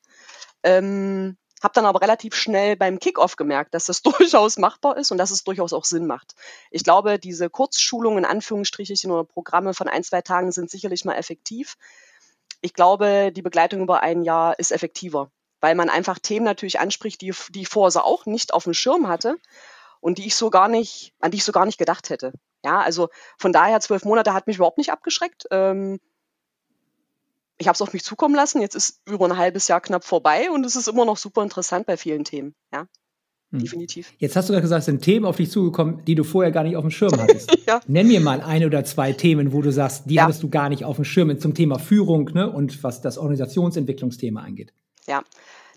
Ähm, 0.65 1.37
habe 1.63 1.73
dann 1.75 1.87
aber 1.87 2.01
relativ 2.01 2.35
schnell 2.35 2.75
beim 2.75 2.99
Kickoff 2.99 3.37
gemerkt, 3.37 3.75
dass 3.75 3.85
das 3.85 4.03
durchaus 4.03 4.59
machbar 4.59 4.97
ist 4.97 5.13
und 5.13 5.19
dass 5.19 5.31
es 5.31 5.45
durchaus 5.45 5.73
auch 5.73 5.85
Sinn 5.85 6.09
macht. 6.09 6.35
Ich 6.73 6.83
glaube, 6.83 7.21
diese 7.21 7.49
Kurzschulungen 7.49 8.19
in 8.19 8.25
Anführungsstrichen 8.25 9.13
oder 9.13 9.23
Programme 9.23 9.73
von 9.73 9.87
ein, 9.87 10.03
zwei 10.03 10.21
Tagen 10.21 10.51
sind 10.51 10.69
sicherlich 10.69 11.05
mal 11.05 11.15
effektiv. 11.15 11.77
Ich 12.61 12.75
glaube, 12.75 13.31
die 13.31 13.43
Begleitung 13.43 13.83
über 13.83 14.01
ein 14.01 14.25
Jahr 14.25 14.59
ist 14.59 14.73
effektiver, 14.73 15.31
weil 15.61 15.77
man 15.77 15.91
einfach 15.91 16.19
Themen 16.19 16.45
natürlich 16.45 16.81
anspricht, 16.81 17.21
die, 17.21 17.33
die 17.51 17.63
ich 17.63 17.69
vorher 17.69 17.93
so 17.93 18.01
auch 18.01 18.27
nicht 18.27 18.53
auf 18.53 18.65
dem 18.65 18.75
Schirm 18.75 19.07
hatte 19.07 19.37
und 20.01 20.19
die 20.19 20.27
ich 20.27 20.35
so 20.35 20.51
gar 20.51 20.67
nicht, 20.67 21.13
an 21.21 21.31
die 21.31 21.37
ich 21.37 21.45
so 21.45 21.53
gar 21.53 21.67
nicht 21.67 21.79
gedacht 21.79 22.11
hätte. 22.11 22.33
Ja, 22.67 22.81
also 22.81 23.11
von 23.39 23.53
daher 23.53 23.79
zwölf 23.79 24.05
Monate 24.05 24.35
hat 24.35 24.49
mich 24.49 24.57
überhaupt 24.57 24.79
nicht 24.79 24.91
abgeschreckt. 24.91 25.45
Ähm, 25.53 26.01
ich 27.59 27.69
habe 27.69 27.77
es 27.77 27.81
auf 27.81 27.93
mich 27.93 28.03
zukommen 28.03 28.35
lassen. 28.35 28.61
Jetzt 28.61 28.75
ist 28.75 29.01
über 29.07 29.25
ein 29.27 29.37
halbes 29.37 29.69
Jahr 29.69 29.81
knapp 29.81 30.03
vorbei 30.03 30.51
und 30.51 30.67
es 30.67 30.75
ist 30.75 30.89
immer 30.89 31.05
noch 31.05 31.17
super 31.17 31.45
interessant 31.45 31.87
bei 31.87 31.97
vielen 31.97 32.25
Themen. 32.25 32.57
Ja, 32.73 32.89
hm. 33.53 33.61
definitiv. 33.61 34.13
Jetzt 34.19 34.35
hast 34.35 34.49
du 34.49 34.61
gesagt, 34.61 34.81
es 34.81 34.87
sind 34.87 35.01
Themen 35.01 35.27
auf 35.27 35.37
dich 35.37 35.49
zugekommen, 35.49 36.05
die 36.07 36.17
du 36.17 36.25
vorher 36.25 36.51
gar 36.51 36.65
nicht 36.65 36.75
auf 36.75 36.83
dem 36.83 36.91
Schirm 36.91 37.13
hattest. 37.17 37.57
ja. 37.69 37.81
Nenn 37.87 38.09
mir 38.09 38.21
mal 38.21 38.41
ein 38.41 38.65
oder 38.65 38.85
zwei 38.85 39.13
Themen, 39.13 39.53
wo 39.53 39.63
du 39.63 39.71
sagst, 39.71 40.07
die 40.07 40.15
ja. 40.15 40.25
hattest 40.25 40.43
du 40.43 40.49
gar 40.49 40.69
nicht 40.69 40.85
auf 40.85 40.97
dem 40.97 41.05
Schirm 41.05 41.39
zum 41.39 41.55
Thema 41.55 41.79
Führung 41.79 42.31
ne, 42.35 42.51
und 42.51 42.83
was 42.83 43.01
das 43.01 43.17
Organisationsentwicklungsthema 43.17 44.41
angeht. 44.41 44.73
Ja, 45.07 45.23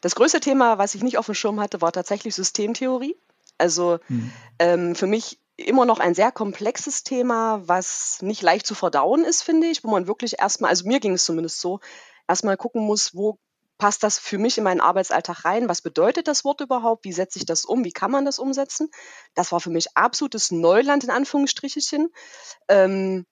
das 0.01 0.15
größte 0.15 0.39
Thema, 0.39 0.79
was 0.79 0.96
ich 0.96 1.03
nicht 1.03 1.19
auf 1.19 1.27
dem 1.27 1.36
Schirm 1.36 1.60
hatte, 1.60 1.81
war 1.81 1.91
tatsächlich 1.91 2.34
Systemtheorie. 2.34 3.15
Also 3.60 4.00
hm. 4.08 4.31
ähm, 4.58 4.96
für 4.96 5.05
mich 5.05 5.38
immer 5.66 5.86
noch 5.86 6.00
ein 6.00 6.16
sehr 6.16 6.32
komplexes 6.32 7.04
Thema, 7.04 7.62
was 7.68 8.22
nicht 8.22 8.42
leicht 8.42 8.66
zu 8.66 8.75
verdauen 8.75 9.24
ist, 9.24 9.44
finde 9.44 9.68
ich, 9.68 9.84
wo 9.84 9.89
man 9.89 10.08
wirklich 10.08 10.39
erstmal, 10.39 10.70
also 10.70 10.88
mir 10.88 11.00
ging 11.00 11.13
es 11.13 11.25
zumindest 11.25 11.60
so, 11.60 11.80
erstmal 12.28 12.58
gucken 12.58 12.82
muss, 12.86 13.13
wo 13.16 13.38
passt 13.78 14.04
das 14.04 14.20
für 14.20 14.38
mich 14.38 14.58
in 14.58 14.63
meinen 14.63 14.82
Arbeitsalltag 14.82 15.46
rein? 15.46 15.70
Was 15.70 15.82
bedeutet 15.82 16.28
das 16.28 16.44
Wort 16.44 16.62
überhaupt? 16.62 17.06
Wie 17.06 17.13
setze 17.13 17.39
ich 17.39 17.46
das 17.46 17.66
um? 17.66 17.86
Wie 17.86 17.94
kann 17.94 18.12
man 18.12 18.25
das 18.25 18.38
umsetzen? 18.38 18.89
Das 19.36 19.51
war 19.51 19.62
für 19.62 19.70
mich 19.70 19.96
absolutes 19.96 20.51
Neuland 20.51 21.06
in 21.06 21.10
Anführungsstrichen. 21.10 22.10
Ähm, 22.68 23.25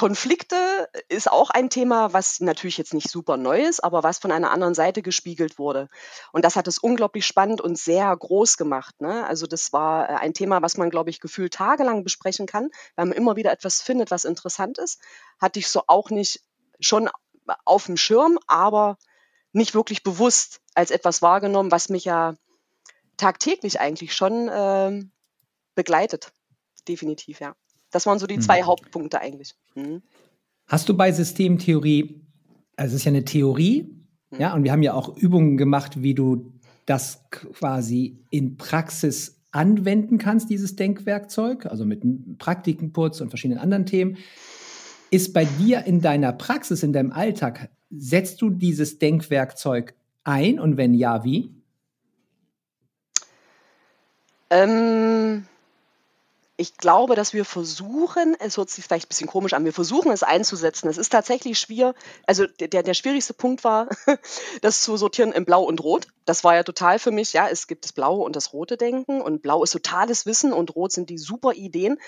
Konflikte 0.00 0.88
ist 1.10 1.30
auch 1.30 1.50
ein 1.50 1.68
Thema, 1.68 2.14
was 2.14 2.40
natürlich 2.40 2.78
jetzt 2.78 2.94
nicht 2.94 3.10
super 3.10 3.36
neu 3.36 3.60
ist, 3.60 3.84
aber 3.84 4.02
was 4.02 4.16
von 4.16 4.32
einer 4.32 4.50
anderen 4.50 4.72
Seite 4.72 5.02
gespiegelt 5.02 5.58
wurde. 5.58 5.90
Und 6.32 6.42
das 6.42 6.56
hat 6.56 6.66
es 6.68 6.78
unglaublich 6.78 7.26
spannend 7.26 7.60
und 7.60 7.76
sehr 7.76 8.16
groß 8.16 8.56
gemacht. 8.56 8.98
Ne? 9.02 9.26
Also 9.26 9.46
das 9.46 9.74
war 9.74 10.08
äh, 10.08 10.14
ein 10.14 10.32
Thema, 10.32 10.62
was 10.62 10.78
man, 10.78 10.88
glaube 10.88 11.10
ich, 11.10 11.20
gefühlt 11.20 11.52
tagelang 11.52 12.02
besprechen 12.02 12.46
kann, 12.46 12.70
weil 12.96 13.04
man 13.04 13.14
immer 13.14 13.36
wieder 13.36 13.52
etwas 13.52 13.82
findet, 13.82 14.10
was 14.10 14.24
interessant 14.24 14.78
ist. 14.78 15.02
Hatte 15.38 15.58
ich 15.58 15.68
so 15.68 15.82
auch 15.86 16.08
nicht 16.08 16.40
schon 16.80 17.10
auf 17.66 17.84
dem 17.84 17.98
Schirm, 17.98 18.38
aber 18.46 18.96
nicht 19.52 19.74
wirklich 19.74 20.02
bewusst 20.02 20.62
als 20.74 20.90
etwas 20.90 21.20
wahrgenommen, 21.20 21.72
was 21.72 21.90
mich 21.90 22.06
ja 22.06 22.36
tagtäglich 23.18 23.80
eigentlich 23.80 24.14
schon 24.14 24.48
äh, 24.48 25.04
begleitet. 25.74 26.32
Definitiv, 26.88 27.40
ja. 27.40 27.54
Das 27.90 28.06
waren 28.06 28.18
so 28.18 28.26
die 28.26 28.38
zwei 28.38 28.62
mhm. 28.62 28.66
Hauptpunkte 28.66 29.20
eigentlich. 29.20 29.54
Mhm. 29.74 30.02
Hast 30.66 30.88
du 30.88 30.96
bei 30.96 31.10
Systemtheorie, 31.12 32.22
also 32.76 32.94
es 32.94 33.00
ist 33.00 33.04
ja 33.04 33.10
eine 33.10 33.24
Theorie, 33.24 33.90
mhm. 34.30 34.40
ja, 34.40 34.54
und 34.54 34.64
wir 34.64 34.72
haben 34.72 34.82
ja 34.82 34.94
auch 34.94 35.16
Übungen 35.16 35.56
gemacht, 35.56 36.02
wie 36.02 36.14
du 36.14 36.52
das 36.86 37.24
quasi 37.30 38.18
in 38.30 38.56
Praxis 38.56 39.40
anwenden 39.52 40.18
kannst, 40.18 40.48
dieses 40.50 40.76
Denkwerkzeug, 40.76 41.66
also 41.66 41.84
mit 41.84 42.02
Praktikenputz 42.38 43.20
und 43.20 43.30
verschiedenen 43.30 43.60
anderen 43.60 43.86
Themen. 43.86 44.16
Ist 45.10 45.32
bei 45.32 45.44
dir 45.44 45.84
in 45.84 46.00
deiner 46.00 46.32
Praxis, 46.32 46.84
in 46.84 46.92
deinem 46.92 47.12
Alltag, 47.12 47.68
setzt 47.90 48.40
du 48.42 48.50
dieses 48.50 48.98
Denkwerkzeug 48.98 49.94
ein 50.22 50.60
und 50.60 50.76
wenn 50.76 50.94
ja, 50.94 51.24
wie? 51.24 51.52
Ähm, 54.50 55.44
ich 56.60 56.76
glaube, 56.76 57.14
dass 57.14 57.32
wir 57.32 57.46
versuchen, 57.46 58.36
es 58.38 58.58
hört 58.58 58.68
sich 58.68 58.84
vielleicht 58.84 59.06
ein 59.06 59.08
bisschen 59.08 59.26
komisch 59.26 59.54
an, 59.54 59.64
wir 59.64 59.72
versuchen 59.72 60.12
es 60.12 60.22
einzusetzen. 60.22 60.90
Es 60.90 60.98
ist 60.98 61.08
tatsächlich 61.10 61.58
schwer, 61.58 61.94
also 62.26 62.46
der, 62.46 62.82
der 62.82 62.92
schwierigste 62.92 63.32
Punkt 63.32 63.64
war, 63.64 63.88
das 64.60 64.82
zu 64.82 64.98
sortieren 64.98 65.32
in 65.32 65.46
Blau 65.46 65.62
und 65.62 65.82
Rot. 65.82 66.08
Das 66.26 66.44
war 66.44 66.54
ja 66.54 66.62
total 66.62 66.98
für 66.98 67.12
mich, 67.12 67.32
ja, 67.32 67.48
es 67.48 67.66
gibt 67.66 67.84
das 67.84 67.92
Blaue 67.92 68.22
und 68.22 68.36
das 68.36 68.52
Rote 68.52 68.76
Denken 68.76 69.22
und 69.22 69.40
Blau 69.40 69.62
ist 69.62 69.70
totales 69.70 70.26
Wissen 70.26 70.52
und 70.52 70.76
Rot 70.76 70.92
sind 70.92 71.08
die 71.08 71.16
super 71.16 71.54
Ideen 71.54 71.98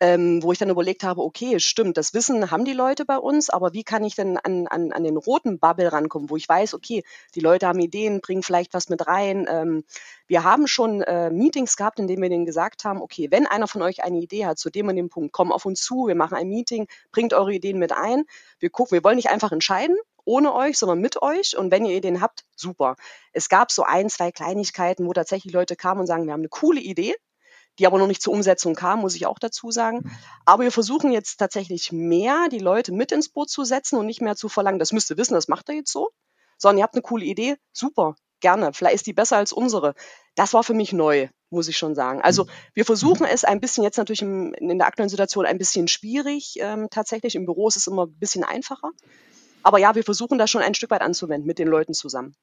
ähm, 0.00 0.42
wo 0.42 0.52
ich 0.52 0.58
dann 0.58 0.68
überlegt 0.68 1.04
habe, 1.04 1.22
okay, 1.22 1.58
stimmt, 1.58 1.96
das 1.96 2.12
Wissen 2.12 2.50
haben 2.50 2.66
die 2.66 2.74
Leute 2.74 3.06
bei 3.06 3.16
uns, 3.16 3.48
aber 3.48 3.72
wie 3.72 3.82
kann 3.82 4.04
ich 4.04 4.14
denn 4.14 4.36
an, 4.36 4.66
an, 4.66 4.92
an 4.92 5.04
den 5.04 5.16
roten 5.16 5.58
Bubble 5.58 5.90
rankommen, 5.90 6.28
wo 6.28 6.36
ich 6.36 6.48
weiß, 6.48 6.74
okay, 6.74 7.02
die 7.34 7.40
Leute 7.40 7.66
haben 7.66 7.80
Ideen, 7.80 8.20
bringen 8.20 8.42
vielleicht 8.42 8.74
was 8.74 8.90
mit 8.90 9.06
rein. 9.06 9.46
Ähm, 9.48 9.84
wir 10.26 10.44
haben 10.44 10.66
schon 10.66 11.00
äh, 11.02 11.30
Meetings 11.30 11.76
gehabt, 11.76 11.98
in 11.98 12.06
denen 12.08 12.22
wir 12.22 12.28
denen 12.28 12.44
gesagt 12.44 12.84
haben, 12.84 13.00
okay, 13.00 13.28
wenn 13.30 13.46
einer 13.46 13.68
von 13.68 13.80
euch 13.82 14.04
eine 14.04 14.18
Idee 14.18 14.44
hat 14.44 14.58
zu 14.58 14.68
dem 14.68 14.88
und 14.88 14.96
dem 14.96 15.08
Punkt, 15.08 15.32
komm 15.32 15.50
auf 15.50 15.64
uns 15.64 15.80
zu, 15.80 16.06
wir 16.08 16.14
machen 16.14 16.36
ein 16.36 16.48
Meeting, 16.48 16.88
bringt 17.10 17.32
eure 17.32 17.54
Ideen 17.54 17.78
mit 17.78 17.92
ein. 17.92 18.24
Wir 18.58 18.68
gucken, 18.68 18.92
wir 18.96 19.04
wollen 19.04 19.16
nicht 19.16 19.30
einfach 19.30 19.52
entscheiden, 19.52 19.96
ohne 20.26 20.54
euch, 20.54 20.76
sondern 20.76 21.00
mit 21.00 21.22
euch. 21.22 21.56
Und 21.56 21.70
wenn 21.70 21.86
ihr 21.86 21.96
Ideen 21.96 22.20
habt, 22.20 22.44
super. 22.54 22.96
Es 23.32 23.48
gab 23.48 23.72
so 23.72 23.82
ein, 23.82 24.10
zwei 24.10 24.30
Kleinigkeiten, 24.30 25.06
wo 25.06 25.14
tatsächlich 25.14 25.54
Leute 25.54 25.76
kamen 25.76 26.00
und 26.00 26.06
sagen, 26.06 26.26
wir 26.26 26.34
haben 26.34 26.40
eine 26.40 26.48
coole 26.48 26.80
Idee 26.80 27.14
die 27.78 27.86
aber 27.86 27.98
noch 27.98 28.06
nicht 28.06 28.22
zur 28.22 28.32
Umsetzung 28.32 28.74
kam, 28.74 29.00
muss 29.00 29.14
ich 29.14 29.26
auch 29.26 29.38
dazu 29.38 29.70
sagen. 29.70 29.98
Mhm. 29.98 30.10
Aber 30.44 30.62
wir 30.64 30.72
versuchen 30.72 31.12
jetzt 31.12 31.36
tatsächlich 31.36 31.92
mehr, 31.92 32.48
die 32.50 32.58
Leute 32.58 32.92
mit 32.92 33.12
ins 33.12 33.28
Boot 33.28 33.50
zu 33.50 33.64
setzen 33.64 33.98
und 33.98 34.06
nicht 34.06 34.20
mehr 34.20 34.36
zu 34.36 34.48
verlangen, 34.48 34.78
das 34.78 34.92
müsst 34.92 35.10
ihr 35.10 35.16
wissen, 35.16 35.34
das 35.34 35.48
macht 35.48 35.68
ihr 35.68 35.76
jetzt 35.76 35.92
so, 35.92 36.10
sondern 36.58 36.78
ihr 36.78 36.84
habt 36.84 36.94
eine 36.94 37.02
coole 37.02 37.24
Idee, 37.24 37.56
super, 37.72 38.16
gerne, 38.40 38.72
vielleicht 38.72 38.96
ist 38.96 39.06
die 39.06 39.12
besser 39.12 39.36
als 39.36 39.52
unsere. 39.52 39.94
Das 40.34 40.54
war 40.54 40.62
für 40.62 40.74
mich 40.74 40.92
neu, 40.92 41.28
muss 41.50 41.68
ich 41.68 41.76
schon 41.76 41.94
sagen. 41.94 42.20
Also 42.20 42.44
mhm. 42.44 42.48
wir 42.74 42.84
versuchen 42.84 43.26
es 43.26 43.44
ein 43.44 43.60
bisschen 43.60 43.84
jetzt 43.84 43.96
natürlich 43.96 44.22
im, 44.22 44.54
in 44.54 44.78
der 44.78 44.86
aktuellen 44.86 45.08
Situation 45.08 45.46
ein 45.46 45.58
bisschen 45.58 45.88
schwierig. 45.88 46.54
Ähm, 46.60 46.88
tatsächlich 46.90 47.34
im 47.34 47.46
Büro 47.46 47.68
ist 47.68 47.76
es 47.76 47.86
immer 47.86 48.06
ein 48.06 48.18
bisschen 48.18 48.44
einfacher. 48.44 48.90
Aber 49.62 49.78
ja, 49.78 49.94
wir 49.94 50.04
versuchen 50.04 50.38
das 50.38 50.50
schon 50.50 50.62
ein 50.62 50.74
Stück 50.74 50.90
weit 50.90 51.02
anzuwenden 51.02 51.46
mit 51.46 51.58
den 51.58 51.68
Leuten 51.68 51.92
zusammen. 51.92 52.36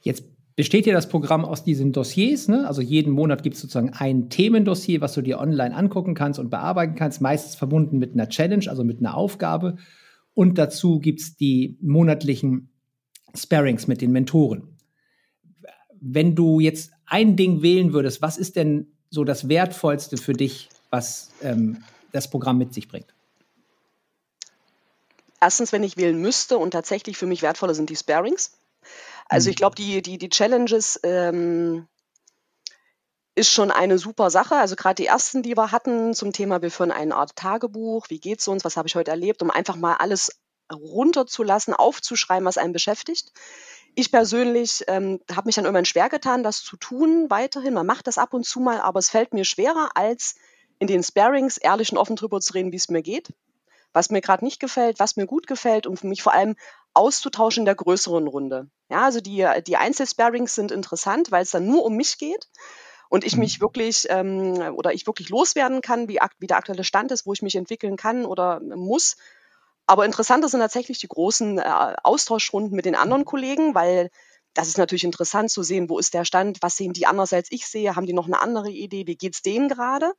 Jetzt 0.00 0.24
besteht 0.60 0.84
ja 0.84 0.92
das 0.92 1.08
Programm 1.08 1.46
aus 1.46 1.64
diesen 1.64 1.90
Dossiers. 1.90 2.46
Ne? 2.46 2.68
Also 2.68 2.82
jeden 2.82 3.14
Monat 3.14 3.42
gibt 3.42 3.56
es 3.56 3.62
sozusagen 3.62 3.94
ein 3.94 4.28
Themendossier, 4.28 5.00
was 5.00 5.14
du 5.14 5.22
dir 5.22 5.38
online 5.38 5.74
angucken 5.74 6.12
kannst 6.14 6.38
und 6.38 6.50
bearbeiten 6.50 6.96
kannst, 6.96 7.22
meistens 7.22 7.54
verbunden 7.54 7.96
mit 7.96 8.12
einer 8.12 8.28
Challenge, 8.28 8.68
also 8.68 8.84
mit 8.84 8.98
einer 8.98 9.16
Aufgabe. 9.16 9.78
Und 10.34 10.58
dazu 10.58 11.00
gibt 11.00 11.20
es 11.20 11.34
die 11.34 11.78
monatlichen 11.80 12.68
Sparings 13.34 13.86
mit 13.86 14.02
den 14.02 14.12
Mentoren. 14.12 14.76
Wenn 15.98 16.34
du 16.34 16.60
jetzt 16.60 16.90
ein 17.06 17.36
Ding 17.36 17.62
wählen 17.62 17.94
würdest, 17.94 18.20
was 18.20 18.36
ist 18.36 18.56
denn 18.56 18.88
so 19.08 19.24
das 19.24 19.48
Wertvollste 19.48 20.18
für 20.18 20.34
dich, 20.34 20.68
was 20.90 21.30
ähm, 21.40 21.78
das 22.12 22.28
Programm 22.28 22.58
mit 22.58 22.74
sich 22.74 22.86
bringt? 22.86 23.14
Erstens, 25.40 25.72
wenn 25.72 25.84
ich 25.84 25.96
wählen 25.96 26.20
müsste 26.20 26.58
und 26.58 26.72
tatsächlich 26.72 27.16
für 27.16 27.24
mich 27.24 27.40
wertvoller 27.40 27.72
sind 27.72 27.88
die 27.88 27.96
Sparings 27.96 28.59
also 29.30 29.48
ich 29.48 29.56
mhm. 29.56 29.58
glaube, 29.58 29.76
die, 29.76 30.02
die, 30.02 30.18
die 30.18 30.28
Challenges 30.28 31.00
ähm, 31.04 31.86
ist 33.36 33.50
schon 33.50 33.70
eine 33.70 33.96
super 33.96 34.28
Sache. 34.28 34.56
Also 34.56 34.74
gerade 34.74 34.96
die 34.96 35.06
ersten, 35.06 35.42
die 35.42 35.56
wir 35.56 35.70
hatten 35.70 36.14
zum 36.14 36.32
Thema, 36.32 36.62
wir 36.62 36.70
führen 36.70 36.90
eine 36.90 37.14
Art 37.14 37.36
Tagebuch, 37.36 38.10
wie 38.10 38.18
geht's 38.18 38.48
uns, 38.48 38.64
was 38.64 38.76
habe 38.76 38.88
ich 38.88 38.96
heute 38.96 39.12
erlebt, 39.12 39.40
um 39.42 39.50
einfach 39.50 39.76
mal 39.76 39.94
alles 39.94 40.40
runterzulassen, 40.70 41.74
aufzuschreiben, 41.74 42.44
was 42.44 42.58
einen 42.58 42.72
beschäftigt. 42.72 43.32
Ich 43.94 44.10
persönlich 44.10 44.84
ähm, 44.88 45.20
habe 45.30 45.46
mich 45.46 45.54
dann 45.54 45.64
irgendwann 45.64 45.84
schwer 45.84 46.08
getan, 46.08 46.42
das 46.42 46.62
zu 46.62 46.76
tun 46.76 47.26
weiterhin. 47.30 47.74
Man 47.74 47.86
macht 47.86 48.08
das 48.08 48.18
ab 48.18 48.34
und 48.34 48.44
zu 48.44 48.58
mal, 48.58 48.80
aber 48.80 48.98
es 48.98 49.10
fällt 49.10 49.32
mir 49.32 49.44
schwerer, 49.44 49.90
als 49.94 50.34
in 50.80 50.88
den 50.88 51.04
Sparings 51.04 51.56
ehrlich 51.56 51.92
und 51.92 51.98
offen 51.98 52.16
drüber 52.16 52.40
zu 52.40 52.52
reden, 52.54 52.72
wie 52.72 52.76
es 52.76 52.88
mir 52.88 53.02
geht, 53.02 53.32
was 53.92 54.10
mir 54.10 54.20
gerade 54.20 54.44
nicht 54.44 54.60
gefällt, 54.60 54.98
was 54.98 55.16
mir 55.16 55.26
gut 55.26 55.46
gefällt 55.46 55.86
und 55.86 55.98
für 55.98 56.06
mich 56.06 56.22
vor 56.22 56.32
allem 56.32 56.56
auszutauschen 56.94 57.62
in 57.62 57.66
der 57.66 57.74
größeren 57.74 58.26
Runde. 58.26 58.68
Ja, 58.88 59.02
also 59.02 59.20
die, 59.20 59.46
die 59.66 59.76
Einzelsparings 59.76 60.54
sind 60.54 60.72
interessant, 60.72 61.30
weil 61.30 61.42
es 61.42 61.50
dann 61.50 61.66
nur 61.66 61.84
um 61.84 61.96
mich 61.96 62.18
geht 62.18 62.48
und 63.08 63.24
ich 63.24 63.36
mich 63.36 63.58
mhm. 63.58 63.62
wirklich 63.62 64.06
ähm, 64.08 64.74
oder 64.74 64.92
ich 64.92 65.06
wirklich 65.06 65.28
loswerden 65.28 65.80
kann, 65.82 66.08
wie, 66.08 66.18
wie 66.38 66.46
der 66.46 66.56
aktuelle 66.56 66.84
Stand 66.84 67.12
ist, 67.12 67.26
wo 67.26 67.32
ich 67.32 67.42
mich 67.42 67.56
entwickeln 67.56 67.96
kann 67.96 68.24
oder 68.24 68.60
muss. 68.60 69.16
Aber 69.86 70.04
interessanter 70.04 70.48
sind 70.48 70.60
tatsächlich 70.60 70.98
die 70.98 71.08
großen 71.08 71.58
äh, 71.58 71.94
Austauschrunden 72.02 72.76
mit 72.76 72.84
den 72.84 72.94
anderen 72.94 73.24
Kollegen, 73.24 73.74
weil 73.74 74.10
das 74.54 74.68
ist 74.68 74.78
natürlich 74.78 75.04
interessant 75.04 75.50
zu 75.50 75.62
sehen, 75.62 75.88
wo 75.88 75.98
ist 75.98 76.12
der 76.12 76.24
Stand, 76.24 76.58
was 76.60 76.76
sehen 76.76 76.92
die 76.92 77.06
anders 77.06 77.32
als 77.32 77.52
ich 77.52 77.66
sehe, 77.66 77.94
haben 77.94 78.06
die 78.06 78.12
noch 78.12 78.26
eine 78.26 78.40
andere 78.40 78.70
Idee, 78.70 79.06
wie 79.06 79.16
geht 79.16 79.34
es 79.34 79.42
denen 79.42 79.68
gerade, 79.68 80.12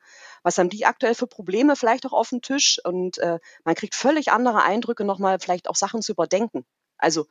was 0.43 0.57
haben 0.57 0.69
die 0.69 0.85
aktuell 0.85 1.15
für 1.15 1.27
Probleme 1.27 1.75
vielleicht 1.75 2.05
auch 2.05 2.13
auf 2.13 2.29
dem 2.29 2.41
Tisch 2.41 2.79
und 2.83 3.17
äh, 3.17 3.39
man 3.65 3.75
kriegt 3.75 3.95
völlig 3.95 4.31
andere 4.31 4.63
Eindrücke, 4.63 5.03
nochmal 5.03 5.39
vielleicht 5.39 5.69
auch 5.69 5.75
Sachen 5.75 6.01
zu 6.01 6.13
überdenken. 6.13 6.65
Also 6.97 7.27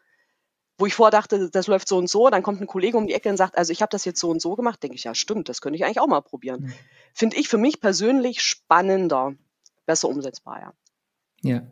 wo 0.80 0.86
ich 0.86 0.94
vordachte, 0.94 1.50
das 1.50 1.66
läuft 1.66 1.88
so 1.88 1.98
und 1.98 2.08
so, 2.08 2.30
dann 2.30 2.42
kommt 2.42 2.60
ein 2.60 2.66
Kollege 2.66 2.96
um 2.96 3.06
die 3.06 3.12
Ecke 3.12 3.28
und 3.28 3.36
sagt, 3.36 3.56
also 3.58 3.70
ich 3.70 3.82
habe 3.82 3.90
das 3.90 4.06
jetzt 4.06 4.18
so 4.18 4.30
und 4.30 4.40
so 4.40 4.54
gemacht, 4.54 4.82
denke 4.82 4.96
ich, 4.96 5.04
ja 5.04 5.14
stimmt, 5.14 5.50
das 5.50 5.60
könnte 5.60 5.76
ich 5.76 5.84
eigentlich 5.84 6.00
auch 6.00 6.06
mal 6.06 6.22
probieren. 6.22 6.62
Mhm. 6.62 6.72
Finde 7.12 7.36
ich 7.36 7.48
für 7.48 7.58
mich 7.58 7.80
persönlich 7.80 8.40
spannender, 8.42 9.34
besser 9.84 10.08
umsetzbar, 10.08 10.60
ja. 10.60 10.72
Ja, 11.42 11.62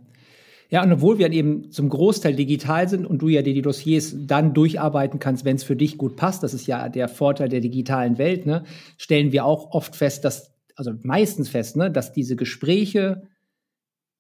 ja, 0.71 0.83
und 0.83 0.93
obwohl 0.93 1.19
wir 1.19 1.33
eben 1.33 1.71
zum 1.71 1.89
Großteil 1.89 2.35
digital 2.35 2.89
sind 2.89 3.07
und 3.07 3.23
du 3.23 3.29
ja 3.29 3.41
die 3.41 3.63
Dossiers 3.63 4.15
dann 4.19 4.53
durcharbeiten 4.53 5.19
kannst, 5.19 5.47
wenn 5.47 5.57
es 5.57 5.65
für 5.65 5.77
dich 5.77 5.97
gut 5.97 6.17
passt, 6.17 6.43
das 6.43 6.53
ist 6.53 6.67
ja 6.67 6.91
der 6.91 7.09
Vorteil 7.09 7.49
der 7.49 7.61
digitalen 7.61 8.19
Welt, 8.19 8.45
ne, 8.45 8.65
stellen 8.99 9.33
wir 9.33 9.47
auch 9.47 9.71
oft 9.73 9.97
fest, 9.97 10.25
dass, 10.25 10.53
also 10.77 10.93
meistens 11.03 11.49
fest, 11.49 11.77
ne, 11.77 11.91
dass 11.91 12.13
diese 12.13 12.37
Gespräche 12.37 13.23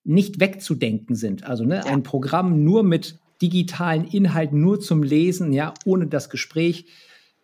nicht 0.04 0.40
wegzudenken 0.40 1.16
sind. 1.16 1.44
Also 1.44 1.64
ne, 1.64 1.76
ja. 1.76 1.84
ein 1.84 2.02
Programm 2.02 2.64
nur 2.64 2.82
mit 2.82 3.18
digitalen 3.42 4.04
Inhalten, 4.04 4.58
nur 4.60 4.80
zum 4.80 5.02
Lesen, 5.02 5.52
ja, 5.52 5.74
ohne 5.84 6.06
das 6.06 6.30
Gespräch, 6.30 6.86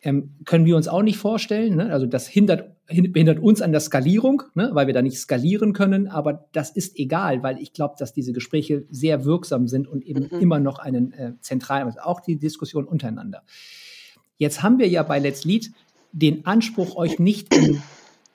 ähm, 0.05 0.35
können 0.45 0.67
wir 0.67 0.77
uns 0.77 0.87
auch 0.87 1.03
nicht 1.03 1.17
vorstellen. 1.17 1.77
Ne? 1.77 1.91
Also 1.91 2.07
das 2.07 2.29
hindert, 2.29 2.77
hindert 2.87 3.39
uns 3.41 3.63
an 3.63 3.73
der 3.73 3.81
Skalierung, 3.81 4.43
ne? 4.55 4.71
weil 4.73 4.87
wir 4.87 4.95
da 4.95 5.01
nicht 5.01 5.19
skalieren 5.19 5.73
können. 5.73 6.09
Aber 6.09 6.45
das 6.53 6.71
ist 6.71 6.99
egal, 6.99 7.43
weil 7.43 7.59
ich 7.59 7.73
glaube, 7.73 7.95
dass 7.99 8.13
diese 8.13 8.35
Gespräche 8.35 8.85
sehr 8.91 9.25
wirksam 9.25 9.67
sind 9.67 9.89
und 9.89 10.05
eben 10.05 10.29
mhm. 10.31 10.41
immer 10.41 10.61
noch 10.61 10.79
einen 10.79 11.13
äh, 11.15 11.33
zentralen, 11.41 11.87
also 11.87 12.01
auch 12.01 12.21
die 12.21 12.37
Diskussion 12.37 12.85
untereinander. 12.85 13.43
Jetzt 14.37 14.63
haben 14.63 14.79
wir 14.79 14.89
ja 14.89 15.03
bei 15.03 15.19
Let's 15.19 15.45
Lead 15.45 15.73
den 16.13 16.45
Anspruch, 16.45 16.97
euch 16.97 17.19
nicht 17.19 17.55
in, 17.57 17.81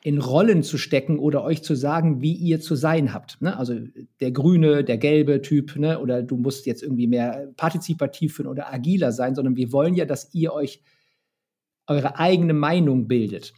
in 0.02 0.18
Rollen 0.18 0.64
zu 0.64 0.80
stecken 0.80 1.20
oder 1.20 1.44
euch 1.44 1.62
zu 1.62 1.76
sagen, 1.76 2.20
wie 2.20 2.34
ihr 2.34 2.62
zu 2.62 2.76
sein 2.76 3.14
habt. 3.14 3.40
Ne? 3.44 3.56
Also 3.56 3.76
der 4.20 4.32
grüne, 4.32 4.84
der 4.84 4.98
gelbe 4.98 5.44
Typ, 5.44 5.76
ne? 5.76 6.00
oder 6.00 6.24
du 6.24 6.36
musst 6.36 6.66
jetzt 6.66 6.82
irgendwie 6.82 7.08
mehr 7.08 7.48
partizipativ 7.58 8.40
oder 8.40 8.74
agiler 8.74 9.12
sein, 9.12 9.36
sondern 9.36 9.56
wir 9.56 9.72
wollen 9.72 9.94
ja, 9.94 10.06
dass 10.06 10.34
ihr 10.34 10.52
euch 10.52 10.82
eure 11.90 12.18
eigene 12.18 12.54
Meinung 12.54 13.08
bildet. 13.08 13.54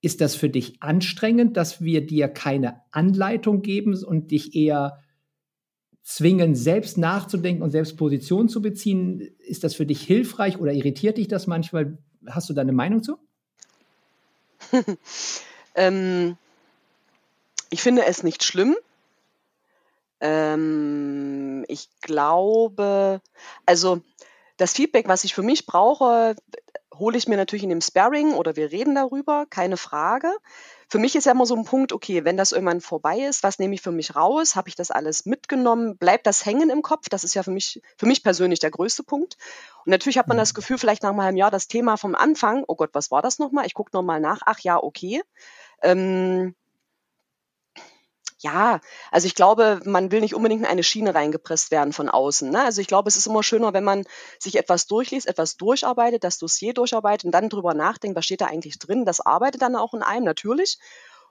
Ist 0.00 0.20
das 0.20 0.34
für 0.34 0.48
dich 0.48 0.82
anstrengend, 0.82 1.56
dass 1.56 1.80
wir 1.80 2.06
dir 2.06 2.28
keine 2.28 2.82
Anleitung 2.90 3.62
geben 3.62 3.94
und 4.04 4.30
dich 4.30 4.54
eher 4.54 5.02
zwingen, 6.02 6.54
selbst 6.54 6.96
nachzudenken 6.98 7.62
und 7.62 7.70
selbst 7.70 7.96
Position 7.96 8.48
zu 8.48 8.62
beziehen? 8.62 9.20
Ist 9.38 9.64
das 9.64 9.74
für 9.74 9.86
dich 9.86 10.02
hilfreich 10.02 10.58
oder 10.58 10.72
irritiert 10.72 11.18
dich 11.18 11.28
das 11.28 11.46
manchmal? 11.46 11.98
Hast 12.26 12.48
du 12.48 12.54
da 12.54 12.62
eine 12.62 12.72
Meinung 12.72 13.02
zu? 13.02 13.18
ähm, 15.74 16.36
ich 17.70 17.82
finde 17.82 18.06
es 18.06 18.22
nicht 18.22 18.44
schlimm, 18.44 18.76
Ähm, 20.20 21.64
ich 21.68 21.88
glaube, 22.00 23.20
also 23.66 24.00
das 24.56 24.72
Feedback, 24.72 25.08
was 25.08 25.24
ich 25.24 25.34
für 25.34 25.42
mich 25.42 25.66
brauche, 25.66 26.34
hole 26.98 27.16
ich 27.16 27.28
mir 27.28 27.36
natürlich 27.36 27.62
in 27.62 27.70
dem 27.70 27.80
Sparring 27.80 28.32
oder 28.34 28.56
wir 28.56 28.72
reden 28.72 28.94
darüber, 28.94 29.46
keine 29.48 29.76
Frage. 29.76 30.32
Für 30.88 30.98
mich 30.98 31.16
ist 31.16 31.24
ja 31.24 31.32
immer 31.32 31.46
so 31.46 31.56
ein 31.56 31.64
Punkt, 31.64 31.92
okay, 31.92 32.24
wenn 32.24 32.36
das 32.36 32.52
irgendwann 32.52 32.80
vorbei 32.80 33.18
ist, 33.18 33.42
was 33.42 33.58
nehme 33.58 33.74
ich 33.74 33.82
für 33.82 33.90
mich 33.90 34.14
raus? 34.14 34.54
Habe 34.54 34.68
ich 34.68 34.76
das 34.76 34.90
alles 34.90 35.26
mitgenommen? 35.26 35.96
Bleibt 35.96 36.26
das 36.26 36.46
hängen 36.46 36.70
im 36.70 36.82
Kopf? 36.82 37.08
Das 37.08 37.24
ist 37.24 37.34
ja 37.34 37.42
für 37.42 37.50
mich, 37.50 37.82
für 37.96 38.06
mich 38.06 38.22
persönlich 38.22 38.60
der 38.60 38.70
größte 38.70 39.02
Punkt. 39.02 39.36
Und 39.84 39.90
natürlich 39.90 40.18
hat 40.18 40.28
man 40.28 40.36
das 40.36 40.52
mhm. 40.52 40.56
Gefühl, 40.56 40.78
vielleicht 40.78 41.02
nach 41.02 41.10
einem 41.10 41.22
halben 41.22 41.36
Jahr 41.36 41.50
das 41.50 41.66
Thema 41.66 41.96
vom 41.96 42.14
Anfang, 42.14 42.64
oh 42.68 42.76
Gott, 42.76 42.90
was 42.92 43.10
war 43.10 43.22
das 43.22 43.38
nochmal? 43.38 43.66
Ich 43.66 43.74
gucke 43.74 43.90
nochmal 43.92 44.20
nach, 44.20 44.42
ach 44.46 44.60
ja, 44.60 44.80
okay. 44.80 45.22
Ähm, 45.82 46.54
ja, 48.38 48.80
also 49.10 49.26
ich 49.26 49.34
glaube, 49.34 49.80
man 49.84 50.10
will 50.12 50.20
nicht 50.20 50.34
unbedingt 50.34 50.62
in 50.62 50.66
eine 50.66 50.82
Schiene 50.82 51.14
reingepresst 51.14 51.70
werden 51.70 51.92
von 51.92 52.08
außen. 52.08 52.50
Ne? 52.50 52.62
Also 52.62 52.80
ich 52.80 52.86
glaube, 52.86 53.08
es 53.08 53.16
ist 53.16 53.26
immer 53.26 53.42
schöner, 53.42 53.72
wenn 53.72 53.84
man 53.84 54.04
sich 54.38 54.56
etwas 54.56 54.86
durchliest, 54.86 55.26
etwas 55.26 55.56
durcharbeitet, 55.56 56.22
das 56.22 56.38
Dossier 56.38 56.74
durcharbeitet 56.74 57.24
und 57.24 57.32
dann 57.32 57.48
drüber 57.48 57.72
nachdenkt, 57.72 58.16
was 58.16 58.26
steht 58.26 58.42
da 58.42 58.46
eigentlich 58.46 58.78
drin. 58.78 59.06
Das 59.06 59.20
arbeitet 59.20 59.62
dann 59.62 59.76
auch 59.76 59.94
in 59.94 60.02
einem 60.02 60.24
natürlich. 60.24 60.78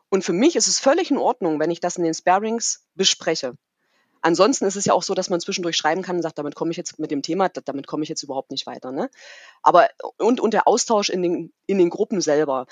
Und 0.10 0.24
für 0.24 0.34
mich 0.34 0.56
ist 0.56 0.68
es 0.68 0.80
völlig 0.80 1.12
in 1.12 1.18
Ordnung, 1.18 1.60
wenn 1.60 1.72
ich 1.72 1.80
das 1.80 1.98
in 1.98 2.04
den 2.04 2.14
Sparings 2.14 2.86
bespreche. 2.96 3.56
Ansonsten 4.22 4.66
ist 4.66 4.76
es 4.76 4.86
ja 4.86 4.94
auch 4.94 5.04
so, 5.04 5.14
dass 5.14 5.30
man 5.30 5.40
zwischendurch 5.40 5.78
schreiben 5.78 6.02
kann 6.02 6.16
und 6.16 6.24
sagt, 6.24 6.40
damit 6.40 6.56
komme 6.56 6.72
ich 6.72 6.78
jetzt 6.78 6.98
mit 6.98 7.12
dem 7.12 7.22
Thema, 7.22 7.50
damit 7.50 7.86
komme 7.86 8.02
ich 8.02 8.10
jetzt 8.10 8.24
überhaupt 8.24 8.50
nicht 8.50 8.66
weiter. 8.66 8.92
Ne? 8.92 9.12
Aber 9.62 9.88
und, 10.18 10.40
und 10.40 10.56
der 10.56 10.68
Austausch 10.68 11.10
in 11.10 11.22
den, 11.22 11.54
in 11.68 11.78
den 11.78 11.92
Gruppen 11.92 12.22
selber. 12.22 12.66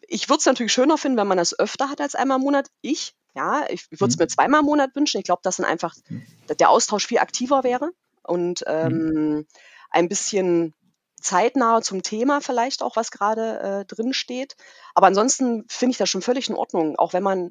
Ich 0.00 0.28
würde 0.28 0.40
es 0.40 0.46
natürlich 0.46 0.72
schöner 0.72 0.98
finden, 0.98 1.16
wenn 1.16 1.26
man 1.26 1.38
das 1.38 1.58
öfter 1.58 1.88
hat 1.88 2.02
als 2.02 2.14
einmal 2.14 2.36
im 2.36 2.44
Monat. 2.44 2.68
Ich 2.82 3.14
ja, 3.38 3.64
ich, 3.70 3.86
ich 3.90 4.00
würde 4.00 4.10
es 4.10 4.16
mhm. 4.16 4.24
mir 4.24 4.28
zweimal 4.28 4.60
im 4.60 4.66
Monat 4.66 4.96
wünschen. 4.96 5.18
Ich 5.18 5.24
glaube, 5.24 5.42
dass 5.44 5.56
dann 5.56 5.66
einfach 5.66 5.94
mhm. 6.08 6.26
der 6.58 6.70
Austausch 6.70 7.06
viel 7.06 7.18
aktiver 7.18 7.62
wäre 7.62 7.90
und 8.24 8.64
ähm, 8.66 8.92
mhm. 8.92 9.46
ein 9.90 10.08
bisschen 10.08 10.74
zeitnah 11.20 11.80
zum 11.80 12.02
Thema 12.02 12.40
vielleicht 12.40 12.82
auch, 12.82 12.96
was 12.96 13.12
gerade 13.12 13.60
äh, 13.60 13.84
drin 13.84 14.12
steht. 14.12 14.56
Aber 14.94 15.06
ansonsten 15.06 15.64
finde 15.68 15.92
ich 15.92 15.98
das 15.98 16.10
schon 16.10 16.22
völlig 16.22 16.48
in 16.48 16.56
Ordnung, 16.56 16.96
auch 16.96 17.12
wenn 17.12 17.22
man 17.22 17.50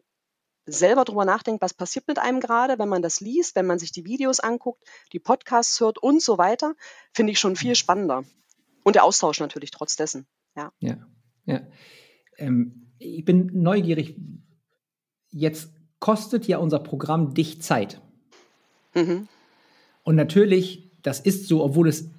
selber 0.65 1.05
drüber 1.05 1.23
nachdenkt, 1.23 1.61
was 1.61 1.73
passiert 1.73 2.07
mit 2.09 2.19
einem 2.19 2.41
gerade, 2.41 2.77
wenn 2.79 2.89
man 2.89 3.01
das 3.01 3.21
liest, 3.21 3.55
wenn 3.55 3.65
man 3.65 3.79
sich 3.79 3.93
die 3.93 4.03
Videos 4.03 4.41
anguckt, 4.41 4.83
die 5.13 5.19
Podcasts 5.19 5.79
hört 5.79 5.97
und 5.97 6.21
so 6.21 6.37
weiter, 6.37 6.75
finde 7.13 7.31
ich 7.31 7.39
schon 7.39 7.55
viel 7.55 7.75
spannender. 7.75 8.25
Und 8.83 8.95
der 8.95 9.05
Austausch 9.05 9.39
natürlich 9.39 9.71
trotz 9.71 9.95
dessen. 9.95 10.27
Ja. 10.55 10.73
Ja. 10.79 10.97
ja. 11.45 11.61
Ähm, 12.37 12.91
ich 12.99 13.23
bin 13.23 13.49
neugierig. 13.53 14.17
Jetzt 15.29 15.76
kostet 15.99 16.47
ja 16.47 16.57
unser 16.57 16.79
Programm 16.79 17.33
dich 17.33 17.61
Zeit. 17.61 18.01
Mhm. 18.93 19.27
Und 20.03 20.15
natürlich, 20.15 20.91
das 21.01 21.19
ist 21.19 21.47
so, 21.47 21.63
obwohl 21.63 21.87
es 21.87 22.09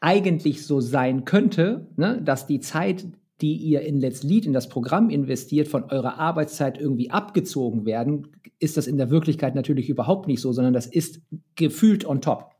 eigentlich 0.00 0.66
so 0.66 0.80
sein 0.80 1.24
könnte, 1.24 1.86
ne, 1.96 2.20
dass 2.22 2.46
die 2.46 2.60
Zeit, 2.60 3.06
die 3.40 3.56
ihr 3.56 3.82
in 3.82 4.00
Let's 4.00 4.22
Lead, 4.22 4.46
in 4.46 4.52
das 4.52 4.68
Programm 4.68 5.10
investiert, 5.10 5.68
von 5.68 5.84
eurer 5.84 6.18
Arbeitszeit 6.18 6.78
irgendwie 6.78 7.10
abgezogen 7.10 7.86
werden, 7.86 8.28
ist 8.58 8.76
das 8.76 8.86
in 8.86 8.96
der 8.96 9.10
Wirklichkeit 9.10 9.54
natürlich 9.54 9.88
überhaupt 9.88 10.26
nicht 10.26 10.40
so, 10.40 10.52
sondern 10.52 10.74
das 10.74 10.86
ist 10.86 11.20
gefühlt 11.54 12.04
on 12.04 12.20
top. 12.20 12.50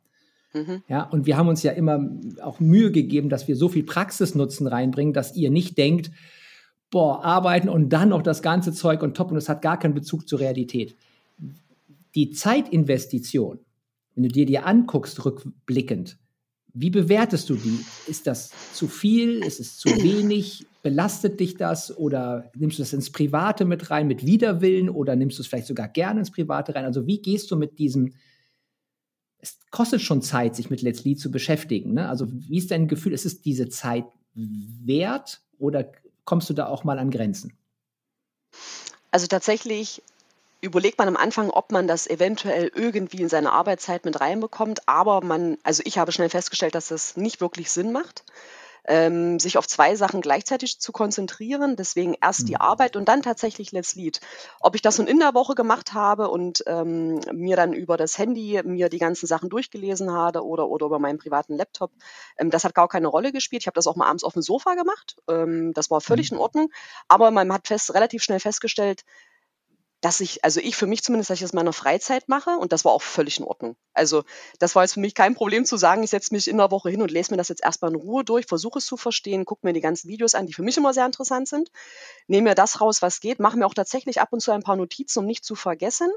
Mhm. 0.53 0.83
Ja, 0.89 1.03
und 1.05 1.27
wir 1.27 1.37
haben 1.37 1.49
uns 1.49 1.63
ja 1.63 1.73
immer 1.73 2.09
auch 2.43 2.61
Mühe 2.61 2.91
gegeben, 2.91 3.29
dass 3.29 3.49
wir 3.49 3.57
so 3.57 3.69
viel 3.69 3.85
Praxisnutzen 3.85 4.67
reinbringen, 4.67 5.13
dass 5.13 5.37
ihr 5.37 5.51
nicht 5.51 5.79
denkt, 5.79 6.11
boah, 6.91 7.25
arbeiten 7.25 7.69
und 7.69 7.91
dann 7.91 8.11
noch 8.11 8.23
das 8.23 8.43
ganze 8.43 8.73
Zeug 8.73 9.03
und 9.03 9.17
top 9.17 9.31
und 9.31 9.37
es 9.37 9.49
hat 9.49 9.63
gar 9.63 9.79
keinen 9.79 9.95
Bezug 9.95 10.29
zur 10.29 10.41
Realität. 10.41 10.97
Die 12.15 12.31
Zeitinvestition, 12.31 13.59
wenn 14.15 14.25
du 14.25 14.29
dir 14.29 14.47
die 14.47 14.59
anguckst, 14.59 15.25
rückblickend, 15.25 16.19
wie 16.79 16.91
bewertest 16.91 17.49
du 17.49 17.57
die? 17.57 17.81
Ist 18.07 18.27
das 18.27 18.51
zu 18.75 18.87
viel? 18.87 19.43
Ist 19.43 19.61
es 19.61 19.79
zu 19.79 19.89
wenig? 19.89 20.67
Belastet 20.83 21.41
dich 21.41 21.57
das? 21.57 21.97
Oder 21.97 22.51
nimmst 22.55 22.79
du 22.79 22.83
das 22.83 22.93
ins 22.93 23.11
Private 23.11 23.65
mit 23.65 23.91
rein, 23.91 24.07
mit 24.07 24.27
Widerwillen? 24.27 24.91
Oder 24.91 25.17
nimmst 25.17 25.39
du 25.39 25.43
es 25.43 25.49
vielleicht 25.49 25.69
sogar 25.69 25.89
gerne 25.89 26.21
ins 26.21 26.31
Private 26.31 26.75
rein? 26.75 26.85
Also 26.85 27.07
wie 27.07 27.23
gehst 27.23 27.51
du 27.51 27.57
mit 27.57 27.79
diesem, 27.79 28.13
es 29.39 29.59
kostet 29.71 30.03
schon 30.03 30.21
Zeit, 30.21 30.55
sich 30.55 30.69
mit 30.69 30.83
Let's 30.83 31.03
Lead 31.05 31.19
zu 31.19 31.31
beschäftigen. 31.31 31.95
Ne? 31.95 32.11
Also 32.11 32.27
wie 32.31 32.59
ist 32.59 32.71
dein 32.71 32.89
Gefühl? 32.89 33.15
Ist 33.15 33.25
es 33.25 33.41
diese 33.41 33.71
Zeit 33.71 34.05
wert? 34.35 35.41
Oder 35.59 35.91
kommst 36.27 36.51
du 36.51 36.55
da 36.55 36.67
auch 36.67 36.85
mal 36.85 36.99
an 36.99 37.11
Grenzen? 37.11 37.57
Also 39.11 39.27
tatsächlich 39.27 40.03
überlegt 40.61 40.99
man 40.99 41.09
am 41.09 41.17
Anfang, 41.17 41.49
ob 41.51 41.73
man 41.73 41.89
das 41.89 42.07
eventuell 42.07 42.71
irgendwie 42.75 43.23
in 43.23 43.31
seine 43.31 43.53
Arbeitszeit 43.53 44.05
mit 44.05 44.21
reinbekommt. 44.21 44.87
Aber 44.87 45.23
man, 45.23 45.57
also 45.63 45.83
ich 45.87 45.97
habe 45.97 46.13
schnell 46.13 46.29
festgestellt, 46.29 46.75
dass 46.75 46.89
das 46.89 47.17
nicht 47.17 47.41
wirklich 47.41 47.71
Sinn 47.71 47.93
macht 47.93 48.25
ähm, 48.89 49.39
sich 49.39 49.59
auf 49.59 49.67
zwei 49.67 49.97
Sachen 49.97 50.21
gleichzeitig 50.21 50.81
zu 50.81 50.93
konzentrieren. 50.93 51.77
Deswegen 51.77 52.15
erst 52.21 52.43
mhm. 52.43 52.47
die 52.47 52.57
Arbeit 52.57 52.97
und 52.97 53.07
dann 53.09 53.23
tatsächlich 53.23 53.73
Let's 53.73 53.95
Lead. 53.95 54.21
Ob 54.61 54.75
ich 54.75 54.83
das 54.83 54.99
nun 54.99 55.07
in 55.07 55.19
der 55.19 55.35
Woche 55.35 55.55
gemacht 55.55 55.93
habe 55.93 56.29
und 56.29 56.63
ähm, 56.67 57.21
mir 57.33 57.57
dann 57.57 57.73
über 57.73 57.97
das 57.97 58.19
Handy 58.19 58.61
mir 58.65 58.89
die 58.89 58.99
ganzen 58.99 59.27
Sachen 59.27 59.49
durchgelesen 59.49 60.13
habe 60.13 60.45
oder, 60.45 60.69
oder 60.69 60.87
über 60.87 60.99
meinen 60.99 61.19
privaten 61.19 61.57
Laptop, 61.57 61.93
ähm, 62.39 62.51
das 62.51 62.65
hat 62.65 62.75
gar 62.75 62.89
keine 62.89 63.09
Rolle 63.09 63.33
gespielt. 63.33 63.63
Ich 63.63 63.67
habe 63.67 63.75
das 63.75 63.87
auch 63.87 63.97
mal 63.97 64.07
abends 64.07 64.25
auf 64.25 64.35
dem 64.35 64.43
Sofa 64.43 64.75
gemacht. 64.75 65.17
Ähm, 65.29 65.73
das 65.75 65.91
war 65.91 66.01
völlig 66.01 66.31
mhm. 66.31 66.37
in 66.37 66.41
Ordnung. 66.43 66.71
Aber 67.09 67.31
man 67.31 67.53
hat 67.53 67.67
fest, 67.67 67.95
relativ 67.95 68.23
schnell 68.23 68.41
festgestellt, 68.41 69.05
dass 70.07 70.21
ich, 70.21 70.45
also 70.45 70.61
ich 70.61 70.77
für 70.77 70.87
mich 70.87 71.03
zumindest, 71.03 71.31
dass 71.31 71.39
ich 71.39 71.43
das 71.43 71.51
in 71.51 71.57
meiner 71.57 71.73
Freizeit 71.73 72.29
mache 72.29 72.51
und 72.51 72.73
das 72.73 72.85
war 72.85 72.93
auch 72.93 73.03
völlig 73.03 73.41
in 73.41 73.45
Ordnung. 73.45 73.75
Also 73.93 74.23
das 74.61 74.77
war 74.77 74.85
jetzt 74.85 74.93
für 74.93 75.01
mich 75.01 75.17
kein 75.17 75.35
Problem 75.35 75.65
zu 75.65 75.77
sagen, 75.77 76.05
ich 76.05 76.11
setze 76.11 76.33
mich 76.33 76.47
in 76.47 76.59
der 76.59 76.71
Woche 76.71 76.91
hin 76.91 77.03
und 77.03 77.11
lese 77.11 77.33
mir 77.33 77.39
das 77.39 77.49
jetzt 77.49 77.65
erstmal 77.65 77.91
in 77.91 77.97
Ruhe 77.97 78.23
durch, 78.23 78.47
versuche 78.47 78.79
es 78.79 78.87
zu 78.87 78.97
verstehen, 78.97 79.45
gucke 79.45 79.67
mir 79.67 79.73
die 79.73 79.81
ganzen 79.81 80.09
Videos 80.09 80.37
an, 80.37 80.47
die 80.47 80.53
für 80.53 80.63
mich 80.63 80.77
immer 80.77 80.95
sehr 80.95 81.07
interessant 81.07 81.49
sind, 81.49 81.73
nehme 82.29 82.51
mir 82.51 82.55
das 82.55 82.81
raus, 82.81 83.03
was 83.03 83.19
geht, 83.19 83.41
mache 83.41 83.57
mir 83.59 83.67
auch 83.67 83.75
tatsächlich 83.75 84.21
ab 84.21 84.29
und 84.31 84.39
zu 84.39 84.53
ein 84.53 84.63
paar 84.63 84.77
Notizen, 84.77 85.19
um 85.19 85.27
nicht 85.27 85.45
zu 85.45 85.57
vergessen. 85.57 86.13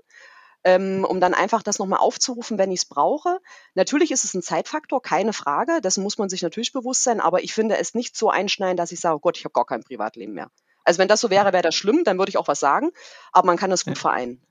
Ähm, 0.66 1.06
um 1.08 1.22
dann 1.22 1.34
einfach 1.34 1.64
das 1.64 1.80
nochmal 1.80 2.00
aufzurufen, 2.00 2.58
wenn 2.58 2.70
ich 2.70 2.82
es 2.82 2.86
brauche. 2.86 3.40
Natürlich 3.76 4.12
ist 4.12 4.26
es 4.26 4.34
ein 4.34 4.42
Zeitfaktor, 4.42 5.02
keine 5.02 5.32
Frage, 5.32 5.80
dessen 5.80 6.04
muss 6.04 6.18
man 6.18 6.28
sich 6.28 6.42
natürlich 6.42 6.74
bewusst 6.74 7.04
sein, 7.04 7.22
aber 7.22 7.42
ich 7.44 7.54
finde 7.54 7.78
es 7.78 7.94
nicht 7.94 8.18
so 8.18 8.30
einschneiden, 8.30 8.76
dass 8.76 8.92
ich 8.92 9.00
sage, 9.00 9.16
oh 9.16 9.20
Gott, 9.20 9.38
ich 9.38 9.46
habe 9.46 9.54
gar 9.54 9.66
kein 9.66 9.84
Privatleben 9.84 10.34
mehr. 10.34 10.52
Also 10.90 10.98
wenn 10.98 11.08
das 11.08 11.22
so 11.22 11.30
wäre, 11.30 11.54
wäre 11.54 11.62
das 11.62 11.76
schlimm, 11.76 12.04
dann 12.04 12.18
würde 12.18 12.32
ich 12.32 12.38
auch 12.38 12.48
was 12.48 12.60
sagen. 12.60 12.90
Aber 13.32 13.46
man 13.46 13.58
kann 13.58 13.70
das 13.70 13.86
gut 13.86 13.96
ja. 13.96 14.02
vereinen. 14.02 14.42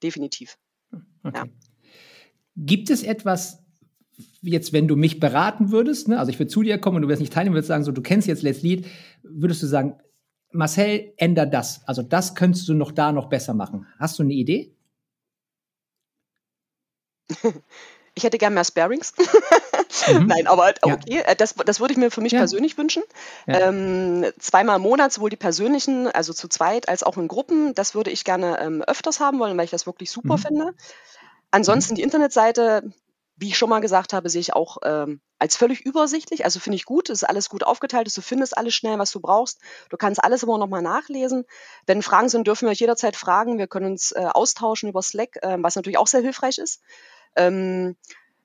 Definitiv. 0.00 0.56
Okay. 1.24 1.38
Ja. 1.38 1.44
Gibt 2.54 2.88
es 2.88 3.02
etwas, 3.02 3.64
jetzt, 4.40 4.72
wenn 4.72 4.86
du 4.86 4.94
mich 4.94 5.18
beraten 5.18 5.72
würdest, 5.72 6.06
ne? 6.06 6.20
also 6.20 6.30
ich 6.30 6.38
würde 6.38 6.52
zu 6.52 6.62
dir 6.62 6.78
kommen 6.78 6.98
und 6.98 7.02
du 7.02 7.08
wirst 7.08 7.18
nicht 7.18 7.32
teilnehmen, 7.32 7.54
würdest 7.54 7.66
sagen, 7.66 7.82
so, 7.82 7.90
du 7.90 8.00
kennst 8.00 8.28
jetzt 8.28 8.44
Let's 8.44 8.62
Lead, 8.62 8.86
würdest 9.24 9.60
du 9.60 9.66
sagen, 9.66 9.98
Marcel, 10.52 11.14
änder 11.16 11.46
das. 11.46 11.82
Also 11.88 12.02
das 12.02 12.36
könntest 12.36 12.68
du 12.68 12.74
noch 12.74 12.92
da 12.92 13.10
noch 13.10 13.28
besser 13.28 13.52
machen. 13.52 13.88
Hast 13.98 14.20
du 14.20 14.22
eine 14.22 14.34
Idee? 14.34 14.76
Ich 18.18 18.24
hätte 18.24 18.36
gern 18.36 18.52
mehr 18.52 18.64
Sparings. 18.64 19.12
mhm. 20.08 20.26
Nein, 20.26 20.48
aber 20.48 20.74
okay, 20.82 20.98
ja. 21.06 21.20
Äh, 21.20 21.36
das, 21.36 21.54
das 21.54 21.78
würde 21.78 21.92
ich 21.92 21.98
mir 21.98 22.10
für 22.10 22.20
mich 22.20 22.32
ja. 22.32 22.40
persönlich 22.40 22.76
wünschen. 22.76 23.04
Ja. 23.46 23.68
Ähm, 23.68 24.26
zweimal 24.40 24.76
im 24.76 24.82
Monat, 24.82 25.12
sowohl 25.12 25.30
die 25.30 25.36
persönlichen, 25.36 26.08
also 26.08 26.32
zu 26.32 26.48
zweit, 26.48 26.88
als 26.88 27.04
auch 27.04 27.16
in 27.16 27.28
Gruppen. 27.28 27.76
Das 27.76 27.94
würde 27.94 28.10
ich 28.10 28.24
gerne 28.24 28.58
ähm, 28.58 28.82
öfters 28.82 29.20
haben 29.20 29.38
wollen, 29.38 29.56
weil 29.56 29.66
ich 29.66 29.70
das 29.70 29.86
wirklich 29.86 30.10
super 30.10 30.36
mhm. 30.36 30.42
finde. 30.42 30.74
Ansonsten 31.52 31.94
die 31.94 32.02
Internetseite, 32.02 32.92
wie 33.36 33.50
ich 33.50 33.56
schon 33.56 33.70
mal 33.70 33.78
gesagt 33.78 34.12
habe, 34.12 34.28
sehe 34.28 34.40
ich 34.40 34.52
auch 34.52 34.78
ähm, 34.82 35.20
als 35.38 35.54
völlig 35.54 35.86
übersichtlich. 35.86 36.44
Also 36.44 36.58
finde 36.58 36.74
ich 36.74 36.86
gut, 36.86 37.10
es 37.10 37.22
ist 37.22 37.28
alles 37.28 37.48
gut 37.48 37.62
aufgeteilt, 37.62 38.14
du 38.14 38.20
findest 38.20 38.58
alles 38.58 38.74
schnell, 38.74 38.98
was 38.98 39.12
du 39.12 39.20
brauchst. 39.20 39.60
Du 39.90 39.96
kannst 39.96 40.24
alles 40.24 40.42
immer 40.42 40.58
noch 40.58 40.66
mal 40.66 40.82
nachlesen. 40.82 41.44
Wenn 41.86 42.02
Fragen 42.02 42.28
sind, 42.28 42.48
dürfen 42.48 42.66
wir 42.66 42.72
euch 42.72 42.80
jederzeit 42.80 43.14
fragen. 43.14 43.58
Wir 43.58 43.68
können 43.68 43.92
uns 43.92 44.10
äh, 44.10 44.26
austauschen 44.26 44.88
über 44.88 45.02
Slack, 45.02 45.36
äh, 45.42 45.56
was 45.60 45.76
natürlich 45.76 45.98
auch 45.98 46.08
sehr 46.08 46.20
hilfreich 46.20 46.58
ist. 46.58 46.80
Ähm, 47.36 47.96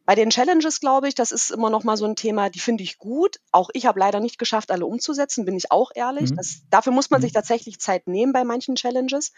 bei 0.06 0.16
den 0.16 0.32
Challenges 0.32 0.82
glaube 0.82 1.08
ich, 1.08 1.16
das 1.16 1.32
ist 1.32 1.50
immer 1.50 1.70
noch 1.70 1.84
mal 1.84 1.96
so 1.96 2.06
ein 2.06 2.16
Thema, 2.16 2.50
die 2.50 2.60
finde 2.60 2.84
ich 2.84 2.98
gut. 2.98 3.40
Auch 3.52 3.70
ich 3.74 3.86
habe 3.86 4.00
leider 4.00 4.20
nicht 4.20 4.38
geschafft, 4.38 4.70
alle 4.70 4.86
umzusetzen, 4.86 5.46
bin 5.46 5.56
ich 5.56 5.72
auch 5.72 5.92
ehrlich. 5.96 6.32
Mhm. 6.32 6.36
Das, 6.36 6.64
dafür 6.70 6.92
muss 6.92 7.10
man 7.10 7.22
mhm. 7.22 7.24
sich 7.24 7.34
tatsächlich 7.34 7.80
Zeit 7.80 8.08
nehmen 8.08 8.34
bei 8.34 8.44
manchen 8.44 8.76
Challenges. 8.76 9.32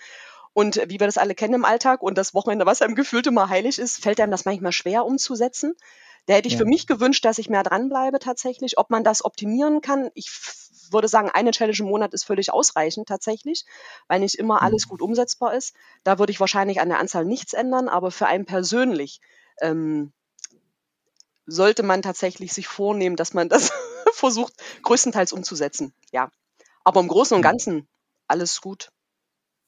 Und 0.53 0.77
wie 0.87 0.99
wir 0.99 1.07
das 1.07 1.17
alle 1.17 1.35
kennen 1.35 1.53
im 1.53 1.65
Alltag 1.65 2.01
und 2.01 2.17
das 2.17 2.33
Wochenende, 2.33 2.65
was 2.65 2.81
einem 2.81 2.95
gefühlt 2.95 3.27
immer 3.27 3.49
heilig 3.49 3.77
ist, 3.77 4.01
fällt 4.01 4.19
einem 4.21 4.31
das 4.31 4.45
manchmal 4.45 4.71
schwer 4.71 5.05
umzusetzen. 5.05 5.75
Da 6.25 6.33
hätte 6.33 6.47
ich 6.47 6.53
ja. 6.53 6.59
für 6.59 6.65
mich 6.65 6.87
gewünscht, 6.87 7.25
dass 7.25 7.37
ich 7.37 7.49
mehr 7.49 7.61
dranbleibe 7.61 8.19
tatsächlich. 8.19 8.77
Ob 8.77 8.89
man 8.89 9.03
das 9.03 9.23
optimieren 9.23 9.81
kann, 9.81 10.09
ich 10.15 10.31
würde 10.91 11.07
sagen, 11.07 11.29
eine 11.33 11.51
Challenge 11.51 11.77
im 11.79 11.85
Monat 11.87 12.13
ist 12.13 12.25
völlig 12.25 12.51
ausreichend 12.51 13.07
tatsächlich, 13.07 13.65
weil 14.07 14.19
nicht 14.19 14.35
immer 14.35 14.61
alles 14.61 14.85
mhm. 14.85 14.89
gut 14.89 15.01
umsetzbar 15.01 15.53
ist. 15.53 15.75
Da 16.03 16.19
würde 16.19 16.31
ich 16.31 16.39
wahrscheinlich 16.39 16.81
an 16.81 16.89
der 16.89 16.99
Anzahl 16.99 17.25
nichts 17.25 17.53
ändern, 17.53 17.87
aber 17.87 18.11
für 18.11 18.27
einen 18.27 18.45
persönlich 18.45 19.21
ähm, 19.61 20.11
sollte 21.45 21.83
man 21.83 22.01
tatsächlich 22.01 22.53
sich 22.53 22.67
vornehmen, 22.67 23.15
dass 23.15 23.33
man 23.33 23.49
das 23.49 23.71
versucht, 24.13 24.53
größtenteils 24.83 25.33
umzusetzen. 25.33 25.93
Ja. 26.11 26.29
Aber 26.83 26.99
im 26.99 27.07
Großen 27.07 27.35
und 27.35 27.41
Ganzen 27.41 27.87
alles 28.27 28.61
gut. 28.61 28.89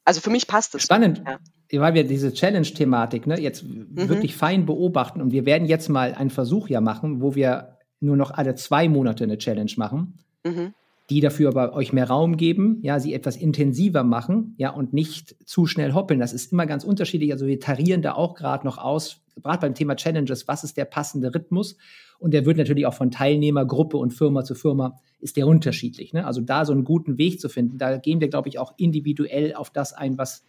Also 0.06 0.22
für 0.22 0.30
mich 0.30 0.48
passt 0.48 0.74
es. 0.76 0.84
Spannend. 0.84 1.22
Ja. 1.26 1.82
weil 1.82 1.94
wir 1.94 2.06
diese 2.06 2.34
Challenge-Thematik 2.34 3.28
ne, 3.28 3.40
jetzt 3.40 3.64
mhm. 3.64 4.08
wirklich 4.08 4.36
fein 4.36 4.66
beobachten 4.66 5.22
und 5.22 5.32
wir 5.32 5.46
werden 5.46 5.68
jetzt 5.68 5.90
mal 5.90 6.14
einen 6.14 6.30
Versuch 6.30 6.70
ja 6.70 6.80
machen, 6.80 7.22
wo 7.22 7.36
wir 7.36 7.78
nur 8.00 8.16
noch 8.16 8.32
alle 8.32 8.56
zwei 8.56 8.88
Monate 8.88 9.24
eine 9.24 9.38
Challenge 9.38 9.72
machen, 9.76 10.20
mhm. 10.44 10.74
Die 11.10 11.22
dafür 11.22 11.50
aber 11.50 11.74
euch 11.74 11.94
mehr 11.94 12.08
Raum 12.08 12.36
geben, 12.36 12.80
ja, 12.82 13.00
sie 13.00 13.14
etwas 13.14 13.38
intensiver 13.38 14.04
machen, 14.04 14.56
ja, 14.58 14.72
und 14.72 14.94
nicht 14.94 15.36
zu 15.46 15.66
schnell 15.66 15.94
hoppeln. 15.94 16.20
Das 16.20 16.34
ist 16.34 16.52
immer 16.52 16.66
ganz 16.66 16.84
unterschiedlich. 16.84 17.32
Also 17.32 17.48
wir 17.48 17.60
tarieren 17.60 18.02
da 18.02 18.14
auch 18.14 18.36
gerade 18.36 18.66
noch 18.66 18.78
aus, 18.78 19.22
gerade 19.42 19.60
beim 19.60 19.74
Thema 19.74 19.96
Challenges, 19.96 20.48
was 20.48 20.64
ist 20.64 20.76
der 20.76 20.86
passende 20.86 21.34
Rhythmus? 21.34 21.78
Und 22.20 22.34
der 22.34 22.46
wird 22.46 22.58
natürlich 22.58 22.86
auch 22.86 22.94
von 22.94 23.12
Teilnehmergruppe 23.12 23.96
und 23.96 24.12
Firma 24.12 24.44
zu 24.44 24.56
Firma 24.56 25.00
ist 25.20 25.38
der 25.38 25.48
unterschiedlich. 25.48 26.14
Ne? 26.14 26.26
Also 26.26 26.42
da 26.42 26.66
so 26.66 26.74
einen 26.74 26.84
guten 26.84 27.18
Weg 27.18 27.40
zu 27.40 27.48
finden, 27.48 27.78
da 27.78 27.98
gehen 27.98 28.20
wir, 28.20 28.28
glaube 28.28 28.50
ich, 28.50 28.60
auch 28.60 28.74
individuell 28.78 29.54
auf 29.54 29.70
das 29.70 29.94
ein, 29.94 30.18
was 30.18 30.46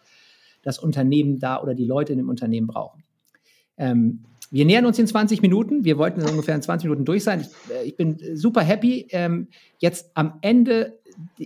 das 0.62 0.78
Unternehmen 0.78 1.38
da 1.38 1.62
oder 1.62 1.74
die 1.74 1.84
Leute 1.84 2.12
in 2.12 2.18
dem 2.18 2.28
Unternehmen 2.28 2.66
brauchen. 2.66 3.04
Ähm, 3.76 4.24
wir 4.50 4.64
nähern 4.64 4.87
uns 4.87 4.98
in 4.98 5.06
20 5.06 5.42
Minuten. 5.42 5.84
Wir 5.84 5.98
wollten 5.98 6.22
ungefähr 6.22 6.54
in 6.54 6.62
20 6.62 6.88
Minuten 6.88 7.04
durch 7.04 7.24
sein. 7.24 7.40
Ich, 7.40 7.74
äh, 7.74 7.84
ich 7.84 7.96
bin 7.96 8.18
super 8.34 8.62
happy. 8.62 9.06
Ähm, 9.11 9.48
jetzt 9.78 10.11
am 10.14 10.38
Ende 10.40 10.98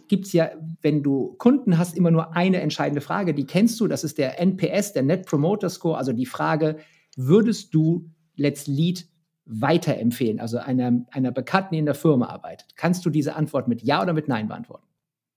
gibt 0.09 0.27
es 0.27 0.33
ja, 0.33 0.51
wenn 0.83 1.03
du 1.03 1.35
Kunden 1.39 1.79
hast, 1.79 1.97
immer 1.97 2.11
nur 2.11 2.37
eine 2.37 2.61
entscheidende 2.61 3.01
Frage. 3.01 3.35
Die 3.35 3.47
kennst 3.47 3.81
du. 3.81 3.89
Das 3.89 4.05
ist 4.05 4.19
der 4.19 4.41
NPS, 4.41 4.93
der 4.93 5.03
Net 5.03 5.27
Promoter 5.27 5.71
Score. 5.71 5.97
Also 5.97 6.13
die 6.13 6.27
Frage, 6.27 6.77
würdest 7.17 7.75
du 7.75 8.11
Let's 8.37 8.67
Lead 8.67 9.07
weiterempfehlen? 9.47 10.41
Also 10.41 10.59
einer, 10.59 11.05
einer 11.11 11.33
Bekannten, 11.33 11.75
die 11.75 11.79
in 11.79 11.87
der 11.87 11.95
Firma 11.95 12.27
arbeitet. 12.27 12.77
Kannst 12.77 13.05
du 13.05 13.11
diese 13.11 13.35
Antwort 13.35 13.69
mit 13.69 13.83
Ja 13.83 14.03
oder 14.03 14.13
mit 14.13 14.29
Nein 14.29 14.49
beantworten? 14.49 14.87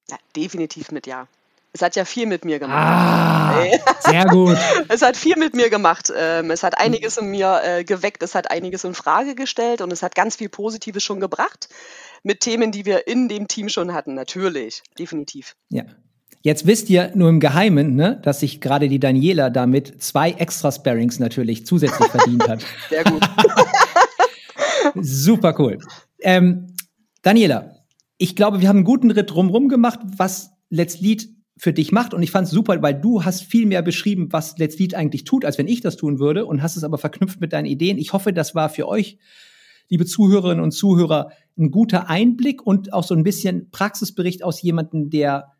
Ja, 0.09 0.17
definitiv 0.35 0.91
mit 0.91 1.07
Ja. 1.07 1.27
Es 1.75 1.81
hat 1.81 1.97
ja 1.97 2.05
viel 2.05 2.25
mit 2.25 2.45
mir 2.45 2.57
gemacht. 2.57 2.77
Ah, 2.77 3.53
sehr 3.99 4.23
gut. 4.27 4.57
es 4.87 5.01
hat 5.01 5.17
viel 5.17 5.35
mit 5.35 5.55
mir 5.55 5.69
gemacht. 5.69 6.09
Ähm, 6.17 6.49
es 6.49 6.63
hat 6.63 6.79
einiges 6.79 7.17
in 7.17 7.31
mir 7.31 7.59
äh, 7.65 7.83
geweckt, 7.83 8.23
es 8.23 8.33
hat 8.33 8.49
einiges 8.49 8.85
in 8.85 8.93
Frage 8.93 9.35
gestellt 9.35 9.81
und 9.81 9.91
es 9.91 10.01
hat 10.01 10.15
ganz 10.15 10.37
viel 10.37 10.47
Positives 10.47 11.03
schon 11.03 11.19
gebracht 11.19 11.67
mit 12.23 12.39
Themen, 12.39 12.71
die 12.71 12.85
wir 12.85 13.09
in 13.09 13.27
dem 13.27 13.49
Team 13.49 13.67
schon 13.67 13.93
hatten. 13.93 14.13
Natürlich, 14.13 14.83
definitiv. 14.97 15.57
Ja. 15.67 15.83
Jetzt 16.43 16.65
wisst 16.65 16.89
ihr 16.89 17.11
nur 17.13 17.27
im 17.27 17.41
Geheimen, 17.41 17.95
ne, 17.95 18.21
dass 18.23 18.39
sich 18.39 18.61
gerade 18.61 18.87
die 18.87 19.01
Daniela 19.01 19.49
damit 19.49 20.01
zwei 20.01 20.31
extra 20.31 20.71
Sparings 20.71 21.19
natürlich 21.19 21.65
zusätzlich 21.65 22.07
verdient 22.07 22.47
hat. 22.47 22.65
Sehr 22.89 23.03
gut. 23.03 23.21
Super 25.01 25.53
cool. 25.59 25.79
Ähm, 26.21 26.67
Daniela, 27.21 27.83
ich 28.17 28.37
glaube, 28.37 28.61
wir 28.61 28.69
haben 28.69 28.77
einen 28.77 28.85
guten 28.85 29.11
Ritt 29.11 29.31
drumherum 29.31 29.67
gemacht, 29.67 29.99
was 30.15 30.51
Let's 30.69 31.01
Lead 31.01 31.34
für 31.57 31.73
dich 31.73 31.91
macht. 31.91 32.13
Und 32.13 32.21
ich 32.21 32.31
fand 32.31 32.47
es 32.47 32.53
super, 32.53 32.81
weil 32.81 32.99
du 32.99 33.23
hast 33.23 33.43
viel 33.43 33.65
mehr 33.65 33.81
beschrieben, 33.81 34.27
was 34.31 34.57
Let's 34.57 34.77
Lead 34.77 34.93
eigentlich 34.93 35.23
tut, 35.23 35.45
als 35.45 35.57
wenn 35.57 35.67
ich 35.67 35.81
das 35.81 35.95
tun 35.95 36.19
würde 36.19 36.45
und 36.45 36.61
hast 36.61 36.75
es 36.75 36.83
aber 36.83 36.97
verknüpft 36.97 37.39
mit 37.39 37.53
deinen 37.53 37.65
Ideen. 37.65 37.97
Ich 37.97 38.13
hoffe, 38.13 38.33
das 38.33 38.55
war 38.55 38.69
für 38.69 38.87
euch, 38.87 39.17
liebe 39.87 40.05
Zuhörerinnen 40.05 40.63
und 40.63 40.71
Zuhörer, 40.71 41.31
ein 41.57 41.71
guter 41.71 42.09
Einblick 42.09 42.65
und 42.65 42.91
auch 42.91 43.03
so 43.03 43.15
ein 43.15 43.23
bisschen 43.23 43.69
Praxisbericht 43.71 44.43
aus 44.43 44.61
jemandem, 44.61 45.09
der 45.09 45.53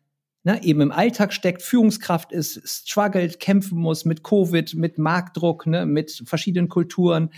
ne, 0.44 0.62
eben 0.62 0.80
im 0.80 0.92
Alltag 0.92 1.32
steckt, 1.32 1.62
Führungskraft 1.62 2.30
ist, 2.30 2.60
struggelt, 2.64 3.40
kämpfen 3.40 3.78
muss 3.78 4.04
mit 4.04 4.22
Covid, 4.22 4.74
mit 4.74 4.98
Marktdruck, 4.98 5.66
ne, 5.66 5.86
mit 5.86 6.22
verschiedenen 6.26 6.68
Kulturen 6.68 7.30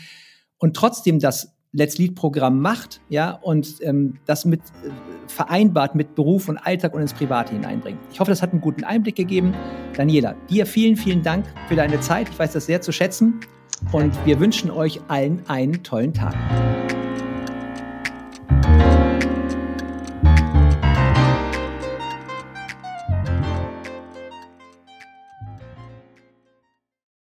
und 0.59 0.75
trotzdem 0.75 1.21
das 1.21 1.58
Let's 1.73 1.99
Lead 1.99 2.15
Programm 2.15 2.61
macht, 2.61 3.01
ja, 3.09 3.33
und 3.33 3.77
ähm, 3.83 4.15
das 4.25 4.45
mit 4.45 4.61
äh, 4.61 4.91
vereinbart 5.27 5.95
mit 5.95 6.15
Beruf 6.15 6.49
und 6.49 6.57
Alltag 6.59 6.95
und 6.95 7.03
ins 7.03 7.13
Private 7.13 7.53
hineinbringt. 7.53 7.99
Ich 8.11 8.21
hoffe, 8.21 8.31
das 8.31 8.41
hat 8.41 8.53
einen 8.53 8.61
guten 8.61 8.85
Einblick 8.85 9.17
gegeben. 9.17 9.55
Daniela, 9.95 10.35
dir 10.49 10.65
vielen, 10.65 10.97
vielen 10.97 11.23
Dank 11.23 11.45
für 11.69 11.77
deine 11.77 12.01
Zeit. 12.01 12.29
Ich 12.31 12.39
weiß 12.39 12.53
das 12.53 12.67
sehr 12.67 12.81
zu 12.81 12.91
schätzen 12.91 13.41
und 13.93 14.13
wir 14.25 14.41
wünschen 14.41 14.71
euch 14.71 15.01
allen 15.09 15.43
einen 15.49 15.83
tollen 15.83 16.15
Tag. 16.15 16.35